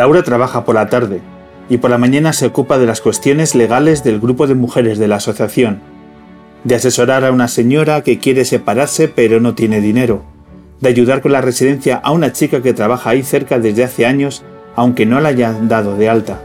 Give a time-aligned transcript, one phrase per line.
[0.00, 1.20] Laura trabaja por la tarde
[1.68, 5.08] y por la mañana se ocupa de las cuestiones legales del grupo de mujeres de
[5.08, 5.80] la asociación,
[6.64, 10.22] de asesorar a una señora que quiere separarse pero no tiene dinero,
[10.80, 14.42] de ayudar con la residencia a una chica que trabaja ahí cerca desde hace años
[14.74, 16.40] aunque no la hayan dado de alta.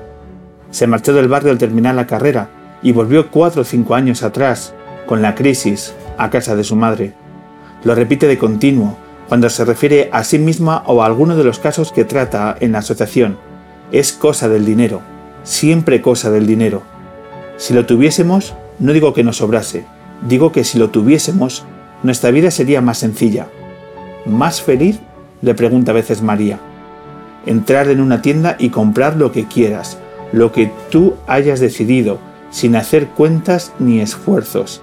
[0.70, 2.50] Se marchó del barrio al terminar la carrera
[2.84, 4.74] y volvió cuatro o cinco años atrás,
[5.06, 7.14] con la crisis, a casa de su madre.
[7.86, 11.60] Lo repite de continuo, cuando se refiere a sí misma o a alguno de los
[11.60, 13.38] casos que trata en la asociación.
[13.92, 15.02] Es cosa del dinero,
[15.44, 16.84] siempre cosa del dinero.
[17.58, 19.86] Si lo tuviésemos, no digo que nos sobrase,
[20.28, 21.66] digo que si lo tuviésemos,
[22.04, 23.48] nuestra vida sería más sencilla.
[24.26, 25.00] ¿Más feliz?
[25.42, 26.60] le pregunta a veces María.
[27.46, 30.00] Entrar en una tienda y comprar lo que quieras,
[30.32, 32.18] lo que tú hayas decidido,
[32.50, 34.82] sin hacer cuentas ni esfuerzos.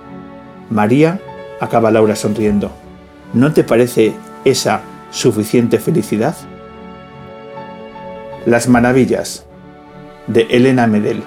[0.71, 1.21] María,
[1.61, 2.71] acaba Laura sonriendo.
[3.34, 6.35] ¿No te parece esa suficiente felicidad?
[8.47, 9.47] Las maravillas
[10.27, 11.23] de Elena Medel.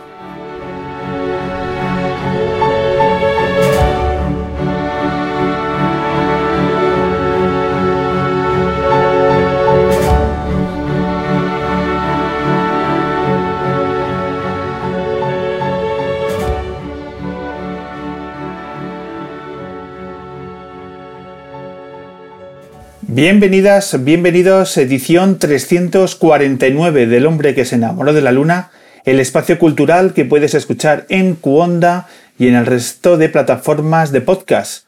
[23.15, 28.71] Bienvenidas, bienvenidos, edición 349 del hombre que se enamoró de la luna,
[29.05, 34.19] el espacio cultural que puedes escuchar en Cuonda y en el resto de plataformas de
[34.19, 34.87] podcast,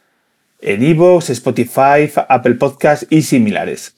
[0.60, 3.94] en Evox, Spotify, Apple Podcast y similares.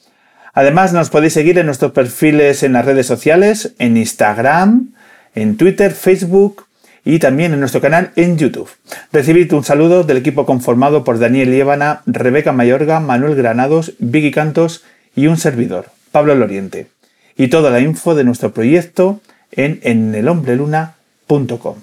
[0.54, 4.94] Además, nos podéis seguir en nuestros perfiles en las redes sociales, en Instagram,
[5.34, 6.68] en Twitter, Facebook,
[7.04, 8.70] y también en nuestro canal en YouTube.
[9.12, 14.84] Recibid un saludo del equipo conformado por Daniel Liébana, Rebeca Mayorga, Manuel Granados, Vicky Cantos
[15.16, 16.88] y un servidor, Pablo Loriente.
[17.36, 19.20] Y toda la info de nuestro proyecto
[19.52, 21.76] en enelhombreluna.com.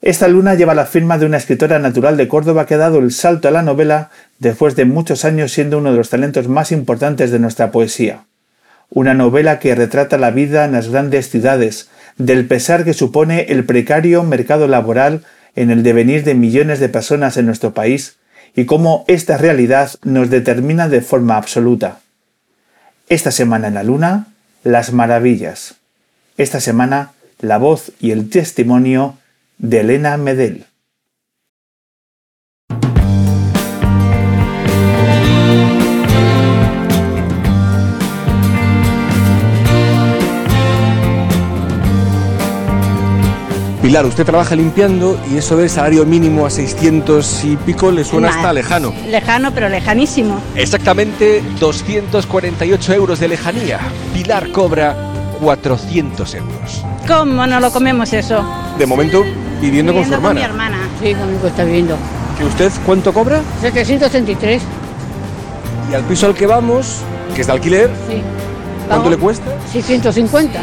[0.00, 3.10] Esta luna lleva la firma de una escritora natural de Córdoba que ha dado el
[3.10, 7.32] salto a la novela después de muchos años siendo uno de los talentos más importantes
[7.32, 8.24] de nuestra poesía.
[8.90, 13.64] Una novela que retrata la vida en las grandes ciudades, del pesar que supone el
[13.64, 15.22] precario mercado laboral
[15.56, 18.16] en el devenir de millones de personas en nuestro país
[18.54, 22.00] y cómo esta realidad nos determina de forma absoluta.
[23.08, 24.26] Esta semana en la Luna,
[24.64, 25.76] las maravillas.
[26.36, 29.16] Esta semana, la voz y el testimonio
[29.58, 30.66] de Elena Medel.
[43.88, 48.28] Pilar, usted trabaja limpiando y eso del salario mínimo a 600 y pico le suena
[48.28, 48.92] hasta lejano.
[49.06, 50.42] Lejano, pero lejanísimo.
[50.56, 53.80] Exactamente 248 euros de lejanía.
[54.12, 54.94] Pilar cobra
[55.40, 56.84] 400 euros.
[57.06, 58.46] ¿Cómo no lo comemos eso?
[58.78, 59.24] De momento,
[59.58, 60.34] viviendo, con su hermana.
[60.34, 60.78] Con mi hermana.
[61.02, 61.96] Sí, conmigo está viviendo.
[62.42, 63.40] ¿Y usted cuánto cobra?
[63.62, 64.62] 733.
[65.90, 66.98] ¿Y al piso al que vamos,
[67.34, 67.90] que es de alquiler?
[68.06, 68.20] Sí.
[68.86, 69.50] ¿Cuánto le cuesta?
[69.72, 70.60] 650.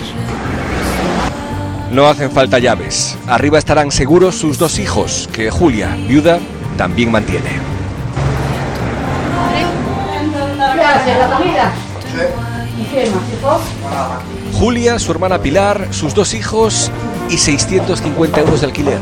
[1.92, 3.18] No hacen falta llaves.
[3.28, 6.40] Arriba estarán seguros sus dos hijos, que Julia, viuda,
[6.78, 7.50] también mantiene.
[14.54, 16.92] Julia, su hermana Pilar, sus dos hijos
[17.30, 19.00] y 650 euros de alquiler.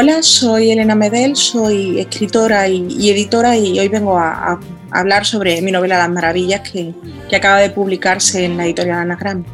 [0.00, 4.60] Hola, soy Elena Medel, soy escritora y, editora y hoy vengo a,
[4.92, 6.94] hablar sobre mi novela Las Maravillas que,
[7.28, 9.44] que acaba de publicarse en la editorial Anagram.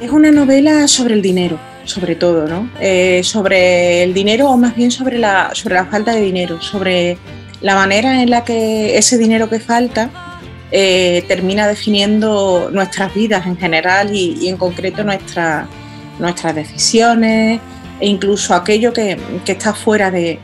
[0.00, 2.70] Es una novela sobre el dinero, sobre todo, ¿no?
[2.80, 7.18] Eh, sobre el dinero o más bien sobre la, sobre la falta de dinero, sobre
[7.60, 10.10] la manera en la que ese dinero que falta
[10.70, 15.68] eh, termina definiendo nuestras vidas en general y, en concreto nuestras
[16.54, 17.60] decisiones
[18.00, 20.38] e incluso aquello que, está fuera de,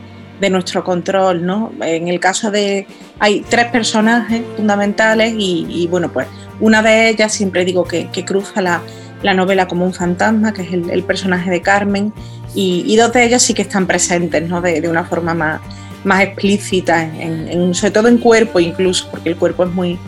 [0.49, 1.71] nuestro control, ¿no?
[1.81, 2.87] En el caso de...
[3.19, 6.27] Hay tres personajes fundamentales y, bueno, pues
[6.59, 8.81] una de ellas siempre digo que, cruza la,
[9.23, 12.13] novela como un fantasma, que es el, personaje de Carmen,
[12.53, 14.61] y, dos de ellas sí que están presentes, ¿no?
[14.61, 15.61] De, una forma más,
[16.03, 19.99] más explícita, en, sobre todo en cuerpo incluso, porque el cuerpo es muy,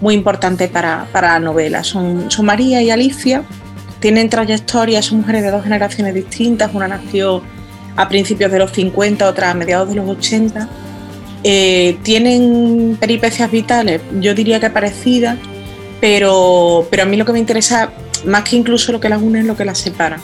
[0.00, 1.84] muy importante para, la novela.
[1.84, 3.42] Son, son María y Alicia,
[4.00, 7.42] tienen trayectorias, son mujeres de dos generaciones distintas, una nació
[7.96, 10.68] a principios de los 50, otra a mediados de los 80.
[11.42, 15.38] Eh, tienen peripecias vitales, yo diría que parecidas,
[16.00, 17.90] pero, pero a mí lo que me interesa,
[18.24, 20.20] más que incluso lo que las une, es lo que las separa.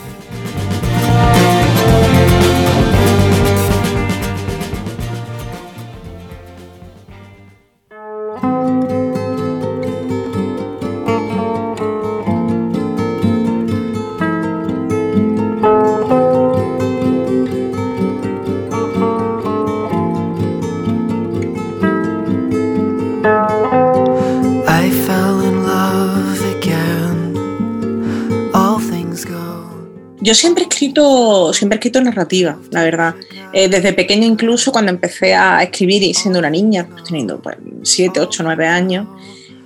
[31.57, 33.15] Siempre he escrito narrativa, la verdad.
[33.53, 37.57] Eh, desde pequeña incluso cuando empecé a escribir y siendo una niña, pues, teniendo pues,
[37.83, 39.07] 7, 8, 9 años,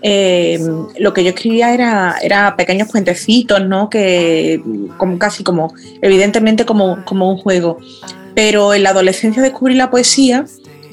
[0.02, 0.58] eh,
[0.98, 3.90] lo que yo escribía era, era pequeños cuentecitos, ¿no?
[3.90, 4.62] Que
[4.96, 7.78] como casi como, evidentemente como, como un juego.
[8.34, 10.46] Pero en la adolescencia descubrí la poesía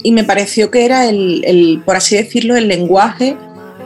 [0.03, 3.37] y me pareció que era el, por así decirlo, el lenguaje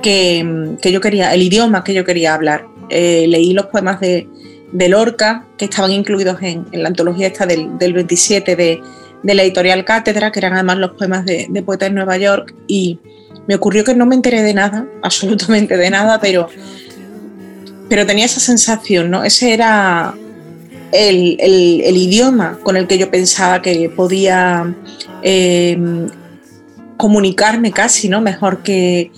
[0.02, 2.66] que, yo quería, el idioma que yo quería hablar.
[2.90, 4.28] Eh, leí los poemas de,
[4.72, 8.82] de Lorca, que estaban incluidos en, la antología esta del, 27 de,
[9.24, 13.00] la editorial Cátedra, que eran además los poemas de, de en Nueva York, y
[13.48, 16.48] me ocurrió que no me enteré de nada, absolutamente de nada, pero,
[17.90, 19.24] pero tenía esa sensación, ¿no?
[19.24, 20.14] Ese era
[20.92, 24.74] el, idioma con el que yo pensaba que podía
[25.24, 25.78] eh,
[26.98, 28.22] comunicarme casi, ¿no?
[28.22, 29.12] Mejor que,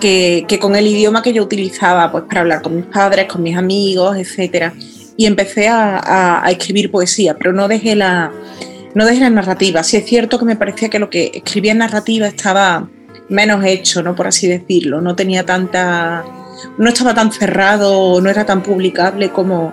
[0.00, 3.56] que, con el idioma que yo utilizaba pues, para hablar con mis padres, con mis
[3.56, 4.72] amigos, etc.
[5.16, 8.32] Y empecé a, escribir poesía, pero no dejé, la,
[8.94, 9.82] no dejé la narrativa.
[9.82, 12.88] Sí es cierto que me parecía que lo que escribía en narrativa estaba
[13.28, 14.14] menos hecho, ¿no?
[14.14, 15.00] por así decirlo.
[15.00, 16.24] No tenía tanta.
[16.78, 19.72] no estaba tan cerrado, no era tan publicable como,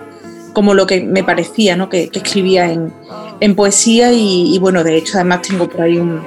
[0.52, 1.88] como lo que me parecía ¿no?
[1.88, 4.12] que, escribía en, poesía.
[4.12, 6.22] Y, bueno, de hecho, además tengo por ahí un,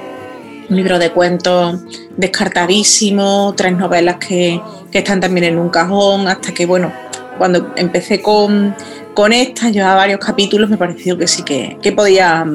[0.68, 1.78] libro de cuentos
[2.16, 4.60] descartadísimo, tres novelas que,
[4.92, 6.90] están también en un cajón, hasta que, bueno,
[7.36, 8.74] cuando empecé con,
[9.16, 12.46] con esta, llevaba varios capítulos, me pareció que sí que, podía,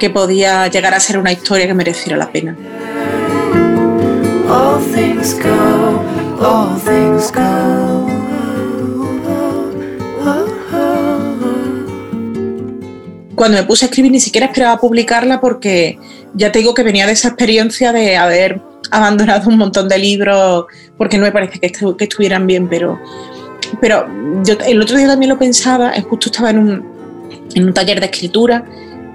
[0.00, 2.56] que podía llegar a ser una historia que mereciera la pena.
[13.36, 15.96] cuando me puse a escribir ni siquiera esperaba publicarla porque
[16.34, 18.60] ya te digo que venía de esa experiencia de haber
[18.90, 21.72] abandonado un montón de libros porque no me parece que,
[22.04, 22.98] estuvieran bien, pero,
[23.80, 24.06] pero
[24.44, 26.98] yo el otro día también lo pensaba, justo estaba en un,
[27.54, 28.64] en un taller de escritura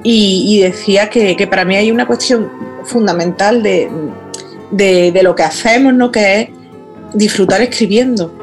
[0.03, 2.50] y, decía que, para mí hay una cuestión
[2.83, 6.12] fundamental de, lo que hacemos, ¿no?
[6.12, 6.50] que es
[7.13, 8.33] disfrutar escribiendo.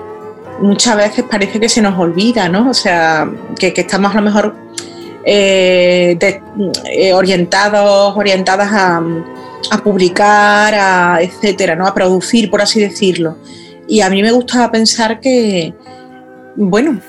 [0.60, 2.70] Muchas veces parece que se nos olvida, ¿no?
[2.70, 4.54] O sea, que, estamos a lo mejor
[5.24, 6.18] eh,
[6.92, 9.02] eh, orientados, orientadas a,
[9.82, 11.86] publicar, a, etcétera, ¿no?
[11.86, 13.36] a producir, por así decirlo.
[13.86, 15.74] Y a mí me gustaba pensar que,
[16.56, 17.00] bueno,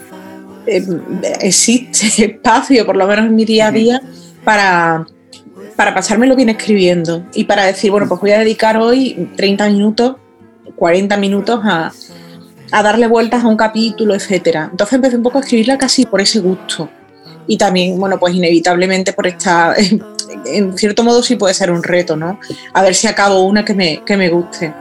[0.65, 0.85] eh,
[1.41, 4.01] existe espacio, por lo menos en mi día a día,
[4.43, 5.05] para,
[5.75, 10.15] para pasármelo bien escribiendo y para decir, bueno, pues voy a dedicar hoy 30 minutos,
[10.75, 11.91] 40 minutos a,
[12.71, 14.69] a darle vueltas a un capítulo, etcétera.
[14.71, 16.89] Entonces empecé un poco a escribirla casi por ese gusto
[17.47, 19.75] y también, bueno, pues inevitablemente por esta,
[20.45, 22.39] en cierto modo sí puede ser un reto, ¿no?
[22.73, 24.73] A ver si acabo una que me, que me guste.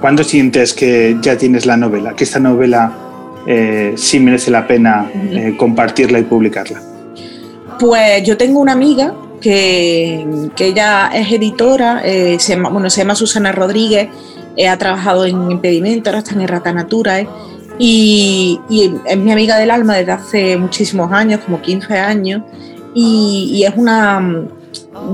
[0.00, 2.14] ¿Cuándo sientes que ya tienes la novela?
[2.14, 2.92] Que esta novela
[3.46, 6.80] eh, sí merece la pena eh, compartirla y publicarla.
[7.78, 13.02] Pues yo tengo una amiga que, que ella es editora, eh, se, llama, bueno, se
[13.02, 14.08] llama Susana Rodríguez,
[14.68, 17.20] ha trabajado en Impedimento, ahora está en Rata Natura,
[17.78, 22.42] y, y, es mi amiga del alma desde hace muchísimos años, como 15 años,
[22.94, 24.48] y, y es una,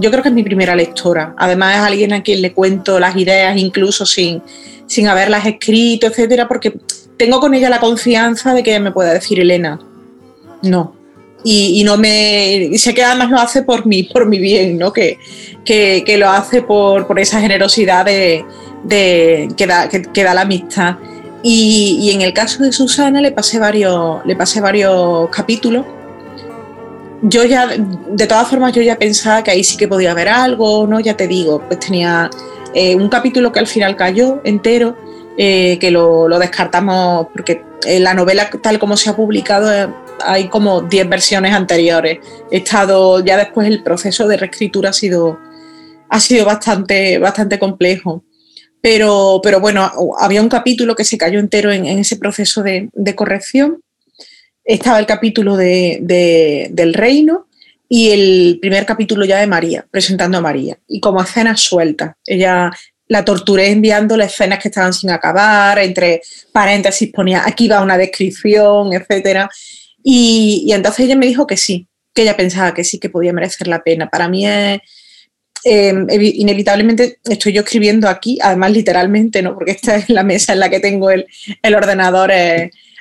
[0.00, 1.34] yo creo que es mi primera lectora.
[1.36, 4.42] Además es alguien a quien le cuento las ideas incluso sin,
[4.86, 6.74] sin haberlas escrito, etcétera, porque
[7.16, 9.80] tengo con ella la confianza de que me pueda decir, Elena,
[10.62, 10.94] no.
[11.48, 12.72] Y, no me.
[12.76, 14.92] sé que además lo hace por mí, por mi bien, ¿no?
[14.92, 15.16] Que,
[15.64, 18.44] que, lo hace por, por, esa generosidad de,
[18.82, 20.96] de que, da, que, da la amistad.
[21.44, 25.86] Y, y, en el caso de Susana le pasé varios, le pasé varios capítulos.
[27.22, 30.86] Yo ya, de todas formas, yo ya pensaba que ahí sí que podía haber algo,
[30.86, 31.00] ¿no?
[31.00, 32.30] Ya te digo, pues tenía
[32.74, 34.96] eh, un capítulo que al final cayó entero,
[35.38, 39.88] eh, que lo, descartamos porque en la novela tal como se ha publicado eh,
[40.24, 42.18] hay como 10 versiones anteriores.
[42.50, 45.38] He estado, ya después el proceso de reescritura ha sido,
[46.08, 48.24] ha sido bastante, bastante complejo.
[48.80, 53.80] Pero, pero bueno, había un capítulo que se cayó entero en, ese proceso de, corrección.
[54.66, 57.46] Estaba el capítulo de, del reino,
[57.88, 62.16] y el primer capítulo ya de María, presentando a María, y como escenas sueltas.
[62.24, 62.70] Ella
[63.08, 66.20] la torturé enviándole escenas que estaban sin acabar, entre
[66.52, 69.48] paréntesis ponía aquí va una descripción, etc.
[70.02, 73.68] Y, entonces ella me dijo que sí, que ella pensaba que sí, que podía merecer
[73.68, 74.08] la pena.
[74.10, 74.80] Para mí es,
[75.62, 79.54] em, inevitablemente estoy yo escribiendo aquí, además literalmente, ¿no?
[79.54, 81.26] porque esta es la mesa en la que tengo el,
[81.62, 82.32] el ordenador,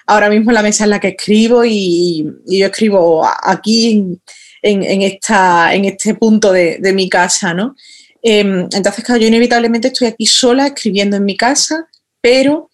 [0.06, 4.20] ahora mismo la mesa en la que escribo y, yo escribo aquí
[4.62, 7.76] en, este punto de, mi casa, ¿no?
[8.22, 11.88] Em, entonces, claro, yo inevitablemente estoy aquí sola escribiendo en mi casa,
[12.22, 12.72] pero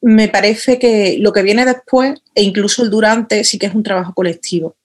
[0.00, 3.82] me parece que lo que viene después, e incluso el durante, sí que es un
[3.82, 4.76] trabajo colectivo.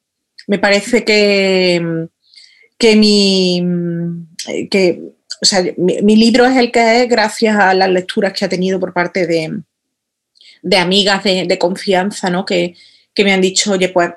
[0.48, 2.08] Me parece que,
[2.78, 3.64] que mi,
[4.70, 5.02] que,
[5.78, 9.28] mi, libro es el que es gracias a las lecturas que ha tenido por parte
[9.28, 9.62] de,
[10.62, 12.46] de amigas de, confianza, ¿no?
[12.46, 12.76] Que,
[13.14, 14.12] que, me han dicho, oye, pues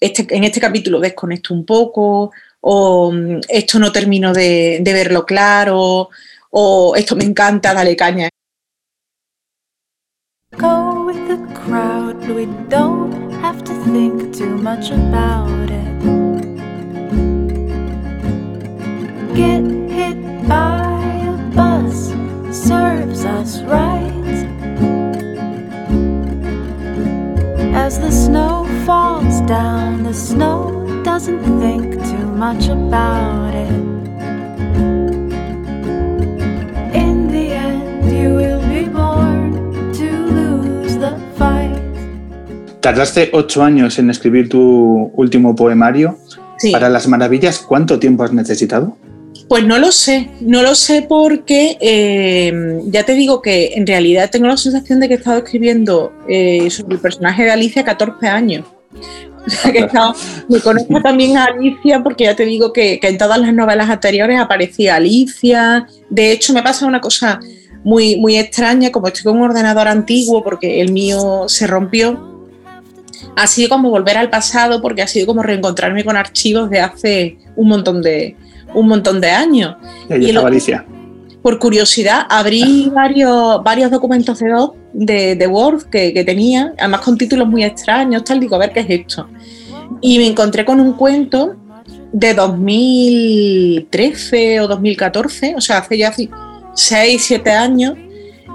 [0.00, 6.10] este, en este capítulo desconecto un poco, o mm, esto no termino de, verlo claro,
[6.50, 8.28] o esto me encanta, dale caña.
[10.56, 15.80] Go with the crowd, we don't have to think too much about it.
[19.34, 22.12] Get hit by a bus
[22.50, 23.99] serves us right.
[27.74, 33.70] As the snow falls down, the snow doesn't think too much about it.
[36.94, 39.52] In the end, you will be born
[39.92, 41.78] to lose the fight.
[42.80, 46.18] Tardaste ocho años en escribir tu último poemario.
[46.58, 46.72] Sí.
[46.72, 48.96] Para las maravillas, ¿cuánto tiempo has necesitado?
[49.50, 52.52] Pues no lo sé, no lo sé porque eh,
[52.84, 56.70] ya te digo que en realidad tengo la sensación de que he estado escribiendo eh,
[56.70, 58.64] sobre el personaje de Alicia 14 años.
[59.44, 59.88] O sea, que
[60.48, 64.38] me conozco también a Alicia porque ya te digo que, en todas las novelas anteriores
[64.38, 65.88] aparecía Alicia.
[66.08, 67.40] De hecho, me pasa una cosa
[67.82, 72.46] muy, muy extraña, como estoy con un ordenador antiguo porque el mío se rompió.
[73.34, 77.38] Ha sido como volver al pasado porque ha sido como reencontrarme con archivos de hace
[77.56, 78.36] un montón de,
[78.74, 79.76] un montón de años.
[80.08, 80.84] Y, Alicia.
[81.42, 84.54] Por curiosidad, abrí varios, varios documentos de,
[84.92, 88.72] de, de Word que, que, tenía, además con títulos muy extraños, tal, digo, a ver
[88.72, 89.28] qué es esto.
[90.00, 91.56] Y me encontré con un cuento
[92.12, 96.14] de 2013 o 2014, o sea, hace ya
[96.74, 97.94] 6, 7 años,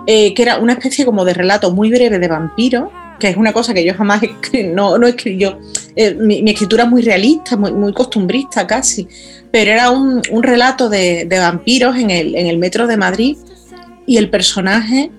[0.07, 3.53] eh, que era una especie como de relato muy breve de vampiro, que es una
[3.53, 4.22] cosa que yo jamás
[4.74, 5.39] no, no escribí.
[5.39, 5.57] Yo,
[5.95, 9.07] eh, mi, mi, escritura es muy realista, muy, muy costumbrista casi
[9.55, 13.38] pero era un, relato de, vampiros en el, metro de Madrid
[14.05, 15.12] y el personaje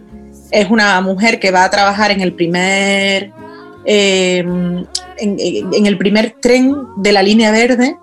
[0.51, 3.33] es una mujer que va a trabajar en el primer,
[3.87, 4.85] em,
[5.17, 7.97] en, el primer tren de la línea verde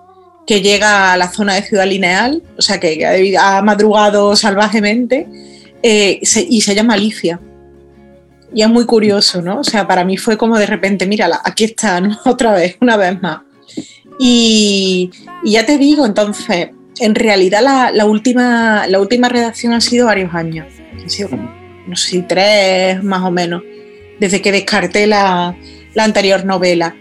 [0.47, 5.27] que llega a la zona de Ciudad Lineal, o sea que ha madrugado salvajemente,
[5.83, 7.39] eh, y se llama Alicia.
[8.55, 9.59] Y es muy curioso, ¿no?
[9.59, 13.21] O sea, para mí fue como de repente, mírala, aquí está, Otra vez, una vez
[13.21, 13.41] más.
[14.19, 15.11] Y,
[15.43, 17.61] ya te digo, entonces, en realidad
[17.93, 20.67] la, última, la última redacción ha sido varios años.
[21.05, 21.29] Ha sido
[21.87, 23.63] no sé, tres más o menos,
[24.19, 25.55] desde que descarté la,
[25.93, 26.95] la anterior novela.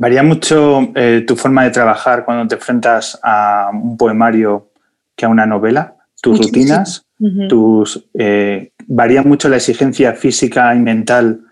[0.00, 4.70] ¿Varía mucho eh, tu forma de trabajar cuando te enfrentas a un poemario
[5.14, 5.94] que a una novela?
[6.22, 6.78] ¿Tus Muchísimo.
[6.78, 7.06] rutinas?
[7.50, 11.42] Tus, eh, ¿Varía mucho la exigencia física y mental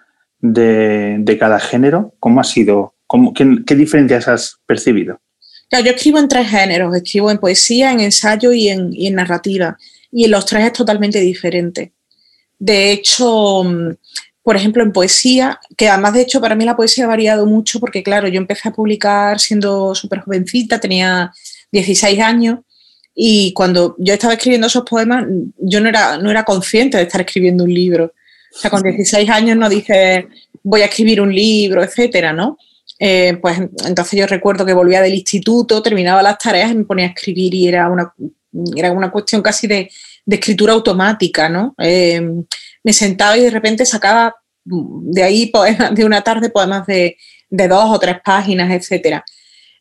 [0.41, 2.15] de, de cada género?
[2.21, 2.95] ¿Cómo ha sido?
[3.09, 5.21] ¿Cómo- qué, qué diferencias has percibido?
[5.69, 9.17] Claro, yo escribo en tres géneros, escribo en poesía, en ensayo y en, y en
[9.17, 9.77] narrativa.
[10.13, 11.93] Y en los tres es totalmente diferente.
[12.59, 13.91] De hecho, mm,
[14.43, 17.81] por ejemplo, en poesía, que además de hecho para mí la poesía ha variado mucho
[17.81, 21.33] porque claro, yo empecé a publicar siendo súper jovencita, tenía
[21.71, 22.61] 16 años
[23.15, 25.27] y cuando yo estaba escribiendo esos poemas,
[25.59, 28.15] yo no era, no era consciente de estar escribiendo un libro.
[28.55, 30.29] O sea, con 16 años no dije
[30.63, 32.57] voy a escribir un libro, etcétera, ¿no?
[32.99, 37.07] Eh, pues entonces yo recuerdo que volvía del instituto, terminaba las tareas y me ponía
[37.07, 38.13] a escribir y era una,
[38.77, 39.91] era una cuestión casi de,
[40.27, 41.75] escritura automática, ¿no?
[41.79, 42.21] Eh,
[42.85, 47.17] me sentaba y de repente sacaba de ahí poemas de una tarde, poemas de,
[47.49, 49.25] de dos o tres páginas, etcétera.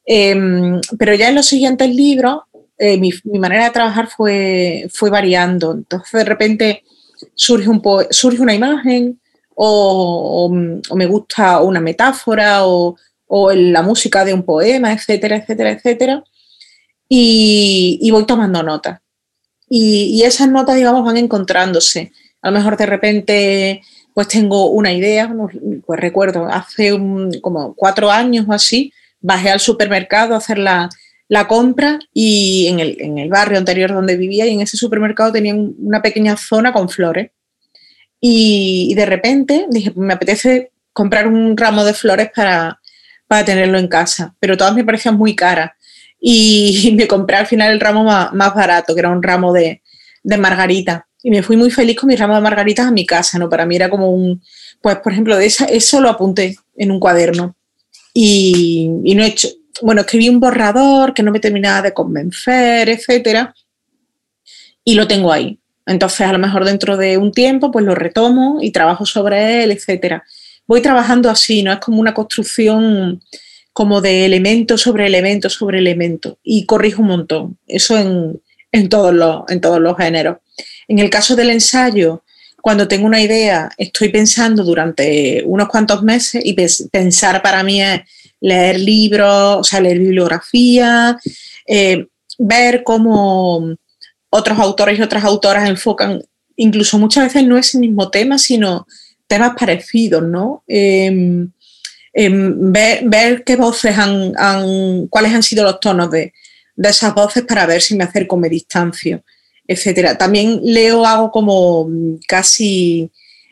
[0.06, 0.34] Eh,
[0.98, 2.44] pero ya en los siguientes libros
[2.78, 5.74] eh, mi, mi, manera de trabajar fue, fue variando.
[5.74, 6.84] Entonces de repente
[7.34, 7.82] surge, un
[8.12, 9.20] surge una imagen
[9.56, 12.96] o, o, o, me gusta una metáfora o,
[13.28, 16.24] o la música de un poema, etcétera, etcétera, etcétera.
[17.10, 19.00] Y, y voy tomando notas.
[19.70, 22.12] Y, y, esas notas, digamos, van encontrándose.
[22.42, 23.82] A lo mejor de repente,
[24.14, 25.34] pues tengo una idea,
[25.86, 30.90] pues recuerdo, hace un, como cuatro años o así, bajé al supermercado a hacer la,
[31.28, 35.34] la compra y en el, en el, barrio anterior donde vivía y en ese supermercado
[35.34, 37.32] tenían una pequeña zona con flores.
[38.20, 42.80] Y, y de repente dije, me apetece comprar un ramo de flores para,
[43.28, 45.72] para tenerlo en casa, pero todas me parecían muy caras.
[46.20, 49.82] Y me compré al final el ramo más, barato, que era un ramo de,
[50.24, 51.08] de, margarita.
[51.22, 53.50] Y me fui muy feliz con mi ramo de margaritas a mi casa, ¿no?
[53.50, 54.42] Para mí era como un,
[54.82, 57.56] pues por ejemplo, de esa, eso lo apunté en un cuaderno.
[58.14, 59.50] Y, y no he hecho,
[59.82, 63.54] bueno, escribí un borrador que no me terminaba de convencer, etcétera,
[64.84, 65.60] y lo tengo ahí.
[65.86, 69.72] Entonces, a lo mejor dentro de un tiempo, pues lo retomo y trabajo sobre él,
[69.72, 70.24] etcétera.
[70.68, 71.72] Voy trabajando así, ¿no?
[71.72, 73.22] Es como una construcción
[73.74, 77.58] como de elemento sobre elemento sobre elemento y corrijo un montón.
[77.68, 80.38] Eso en, en, todos los, en todos los géneros.
[80.88, 82.24] En el caso del ensayo,
[82.62, 86.54] cuando tengo una idea, estoy pensando durante unos cuantos meses y
[86.92, 88.02] pensar para mí es
[88.42, 91.18] leer libros, o sea, leer bibliografía,
[91.66, 93.76] eh, ver cómo
[94.30, 96.22] otros autores y otras autoras enfocan,
[96.56, 98.88] incluso muchas veces no ese mismo tema, sino
[99.28, 100.64] temas parecidos, ¿no?
[100.68, 101.46] Eh,
[102.14, 106.34] eh, ver, qué voces han, cuáles han sido los tonos de,
[106.76, 109.24] de, esas voces para ver si me acerco, me distancio,
[109.68, 110.18] etcétera.
[110.18, 111.88] También leo, hago como
[112.28, 113.12] casi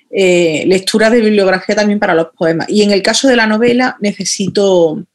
[0.10, 2.68] eh, lectura de bibliografía también para los poemas.
[2.70, 5.06] Y en el caso de la novela necesito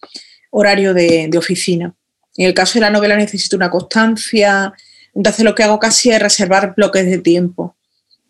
[0.50, 1.94] horario de oficina.
[2.36, 4.72] En el caso de la novela necesito una constancia.
[5.14, 7.76] Entonces lo que hago casi es reservar bloques de tiempo.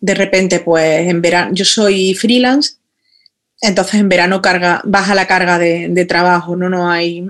[0.01, 2.75] De repente, pues en verano, yo soy freelance,
[3.61, 6.69] entonces en verano carga, baja la carga de, trabajo, ¿no?
[6.71, 7.27] No hay,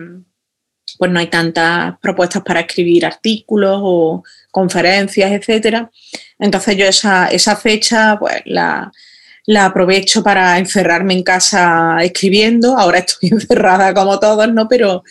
[0.99, 5.91] pues no hay tantas propuestas para escribir artículos o conferencias, etcétera.
[6.39, 8.93] Entonces yo esa, esa fecha, pues la,
[9.47, 12.79] la aprovecho para encerrarme en casa escribiendo.
[12.79, 14.69] Ahora estoy encerrada como todos, ¿no?
[14.69, 15.03] Pero,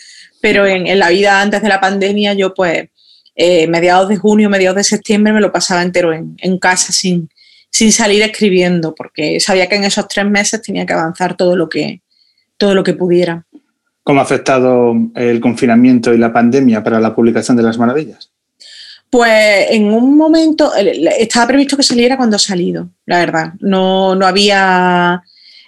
[0.42, 2.88] pero en, en la vida antes de la pandemia yo pues
[3.36, 7.30] eh, mediados de junio, mediados de septiembre me lo pasaba entero en, en casa sin,
[7.70, 11.70] sin salir escribiendo, porque sabía que en esos tres meses tenía que avanzar todo lo
[11.70, 12.02] que,
[12.58, 13.46] todo lo que pudiera.
[14.04, 18.32] ¿Cómo ha afectado el confinamiento y la pandemia para la publicación de las maravillas?
[19.10, 23.54] Pues en un momento, estaba previsto que saliera cuando ha salido, la verdad.
[23.60, 25.24] No, no había.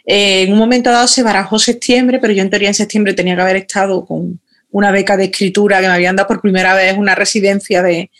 [0.05, 3.35] Eh, en un momento dado se barajó septiembre, pero yo en teoría en septiembre tenía
[3.35, 4.39] que haber estado con
[4.71, 8.11] una beca de escritura que me habían dado por primera vez una residencia de,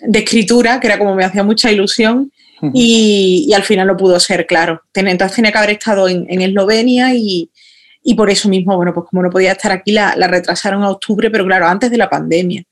[0.00, 2.32] de escritura, que era como me hacía mucha ilusión.
[2.72, 4.82] Y, al final no pudo ser, claro.
[4.94, 7.50] Entonces tenía que haber estado en, en Eslovenia y,
[8.16, 11.44] por eso mismo, bueno, pues como no podía estar aquí, la, retrasaron a octubre, pero
[11.44, 12.64] claro, antes de la pandemia.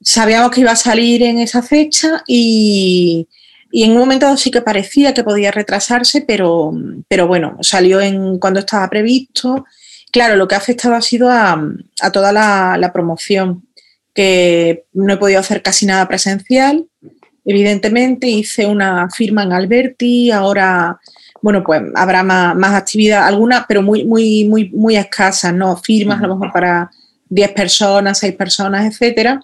[0.00, 3.28] Sabíamos que iba a salir en esa fecha y,
[3.72, 6.72] en un momento sí que parecía que podía retrasarse, pero,
[7.26, 8.00] bueno, salió
[8.38, 9.64] cuando estaba previsto.
[10.12, 11.58] Claro, lo que ha afectado ha sido a,
[12.12, 13.64] toda la promoción,
[14.14, 16.86] que no he podido hacer casi nada presencial
[17.44, 20.98] evidentemente hice una firma en Alberti, ahora,
[21.40, 25.76] bueno, pues habrá más, más actividad, algunas, pero muy, muy, muy, muy escasas, ¿no?
[25.76, 26.90] Firmas a lo mejor para
[27.28, 29.40] 10 personas, 6 personas, etcétera.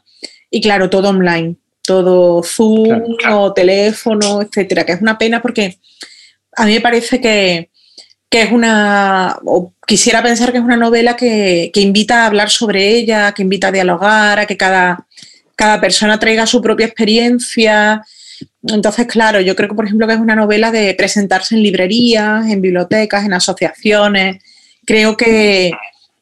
[0.50, 5.78] Y claro, todo online, todo Zoom o teléfono, etcétera, que es una pena porque
[6.56, 7.70] a mí me parece que,
[8.30, 13.32] es una, o quisiera pensar que es una novela que, invita a hablar sobre ella,
[13.32, 15.06] que invita a dialogar, a que cada,
[15.59, 18.01] cada persona traiga su propia experiencia.
[18.62, 22.47] Entonces, claro, yo creo que, por ejemplo, que es una novela de presentarse en librerías,
[22.47, 24.40] en bibliotecas, en asociaciones.
[24.87, 25.73] Creo que,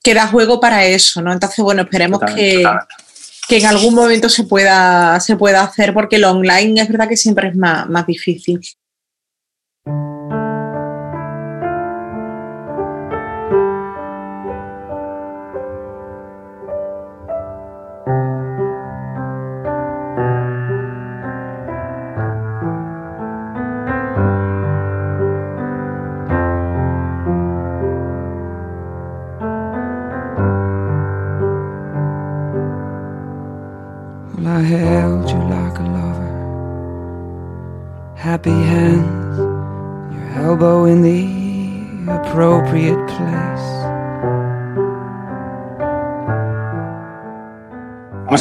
[0.03, 1.35] que da juego para eso, ¿no?
[1.35, 2.65] Entonces, bueno, esperemos que,
[3.47, 7.19] que, en algún momento se pueda, se pueda hacer, porque lo online es verdad que
[7.19, 8.59] siempre es más, más difícil.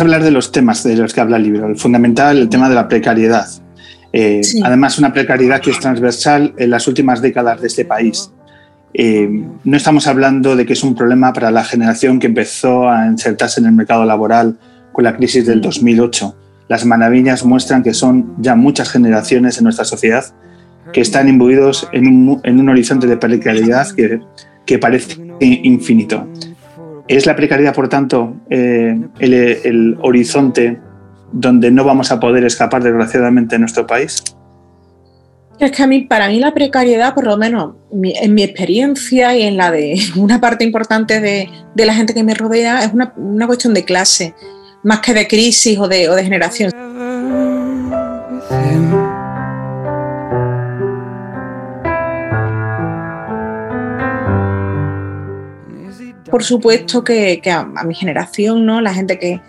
[0.06, 1.68] Hablar de los temas de los que habla el libro.
[1.68, 3.48] El fundamental, el tema de la precariedad.
[4.14, 8.32] Eh, además, una precariedad que es transversal en las últimas décadas de este país.
[8.94, 9.30] Eh,
[9.64, 13.60] no estamos hablando de que es un problema para la generación que empezó a insertarse
[13.60, 14.58] en el mercado laboral
[14.94, 16.36] con la crisis del 2008
[16.68, 20.26] las maravillas muestran que son ya muchas generaciones en nuestra sociedad
[20.94, 24.20] que están imbuidos en un, horizonte de precariedad que,
[24.66, 26.28] que, parece infinito.
[27.08, 30.80] ¿Es la precariedad, por tanto, eh, el, horizonte
[31.32, 34.24] donde no vamos a poder escapar, desgraciadamente, en nuestro país?
[35.60, 39.44] Es que a mí, para mí la precariedad, por lo menos en mi experiencia y
[39.44, 43.46] en la de una parte importante de, la gente que me rodea, es una, una
[43.48, 44.34] cuestión de clase
[44.86, 46.72] más que de crisis o de, generación.
[56.30, 58.82] Por supuesto que, a, mi generación, ¿no?
[58.82, 59.42] la gente que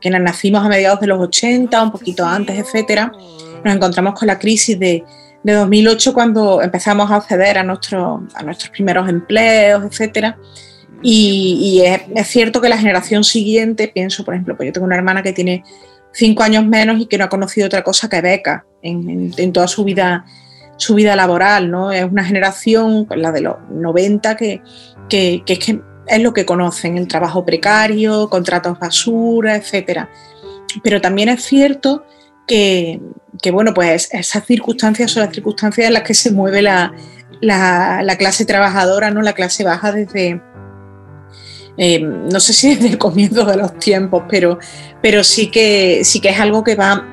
[0.00, 3.12] quienes nacimos a mediados de los 80, un poquito antes, etcétera,
[3.64, 5.04] nos encontramos con la crisis de,
[5.42, 10.36] 2008 cuando empezamos a acceder a, nuestro, a nuestros primeros empleos, etcétera.
[11.02, 11.82] Y,
[12.14, 15.32] es, cierto que la generación siguiente, pienso, por ejemplo, pues yo tengo una hermana que
[15.32, 15.64] tiene
[16.12, 19.84] cinco años menos y que no ha conocido otra cosa que beca en, toda su
[19.84, 20.26] vida,
[20.76, 21.90] su vida laboral, ¿no?
[21.90, 24.60] Es una generación, la de los 90, que,
[25.08, 30.06] que, es, que es lo que conocen, el trabajo precario, contratos basura, etc.
[30.82, 32.04] Pero también es cierto
[32.46, 33.00] que,
[33.40, 36.92] que, bueno, pues esas circunstancias son las circunstancias en las que se mueve la,
[37.40, 39.22] la, la clase trabajadora, ¿no?
[39.22, 40.40] La clase baja desde
[41.76, 44.58] eh, no sé si desde el comienzo de los tiempos, pero,
[45.00, 47.06] pero sí, que, sí que es algo que va,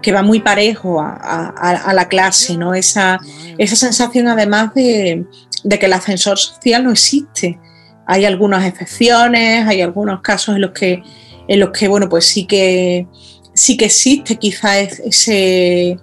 [0.00, 2.74] que va muy parejo a, la clase, ¿no?
[2.74, 3.18] Esa,
[3.58, 5.26] esa sensación además de,
[5.68, 7.58] que el ascensor social no existe.
[8.06, 11.02] Hay algunas excepciones, hay algunos casos en los que,
[11.48, 13.06] en los que bueno, pues sí que,
[13.54, 15.98] sí que existe quizás ese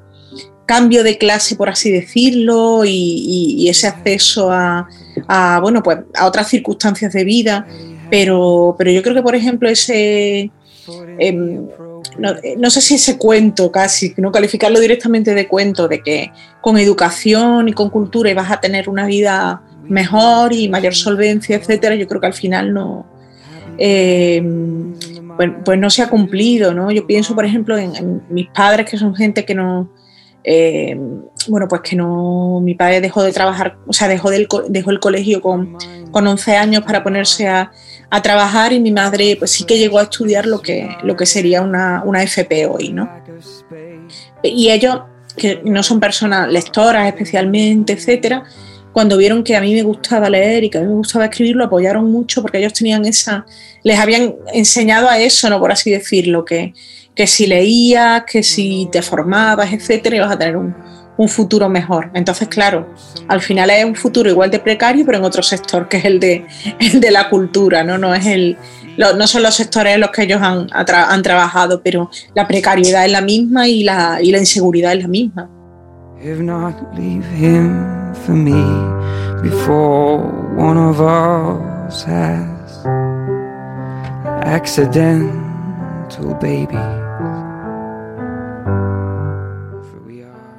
[0.66, 4.88] cambio de clase, por así decirlo, y, ese acceso a,
[5.62, 7.68] bueno, pues a otras circunstancias de vida.
[8.12, 10.52] Pero, pero yo creo que, por ejemplo, ese...
[11.20, 11.68] Em,
[12.18, 16.32] no, sé si ese cuento casi, no calificarlo directamente de cuento, de que
[16.62, 21.96] con educación y con cultura vas a tener una vida mejor y mayor solvencia, etcétera,
[21.96, 23.06] yo creo que al final no,
[23.78, 24.94] em,
[25.36, 26.92] pues, pues, no se ha cumplido, ¿no?
[26.92, 29.92] Yo pienso, por ejemplo, en, mis padres, que son gente que no,
[30.44, 34.92] em, bueno, pues que no, mi padre dejó de trabajar, o sea, dejó, del, dejó
[34.92, 35.78] el colegio con,
[36.12, 37.72] con 11 años para ponerse a,
[38.10, 41.26] a trabajar y mi madre pues sí que llegó a estudiar lo que, lo que
[41.26, 43.10] sería una, una FP hoy, ¿no?
[44.42, 45.02] Y ellos,
[45.38, 48.44] que no son personas lectoras especialmente, etcétera,
[48.94, 51.56] cuando vieron que a mí me gustaba leer y que a mí me gustaba escribir,
[51.56, 53.46] lo apoyaron mucho porque ellos tenían esa,
[53.84, 55.60] les habían enseñado a eso, ¿no?
[55.60, 56.74] Por así decirlo, que,
[57.16, 60.76] que si leías, que si te formabas, etcétera, ibas a tener un,
[61.20, 62.10] un futuro mejor.
[62.14, 62.88] Entonces, claro,
[63.28, 66.18] al final es un futuro igual de precario, pero en otro sector, que es el
[66.20, 66.46] de,
[66.80, 67.98] el de la cultura, ¿no?
[67.98, 68.58] No, es el,
[68.98, 73.12] no son los sectores en los que ellos han, han trabajado, pero la precariedad es
[73.12, 75.50] la misma y la, y la inseguridad es la misma.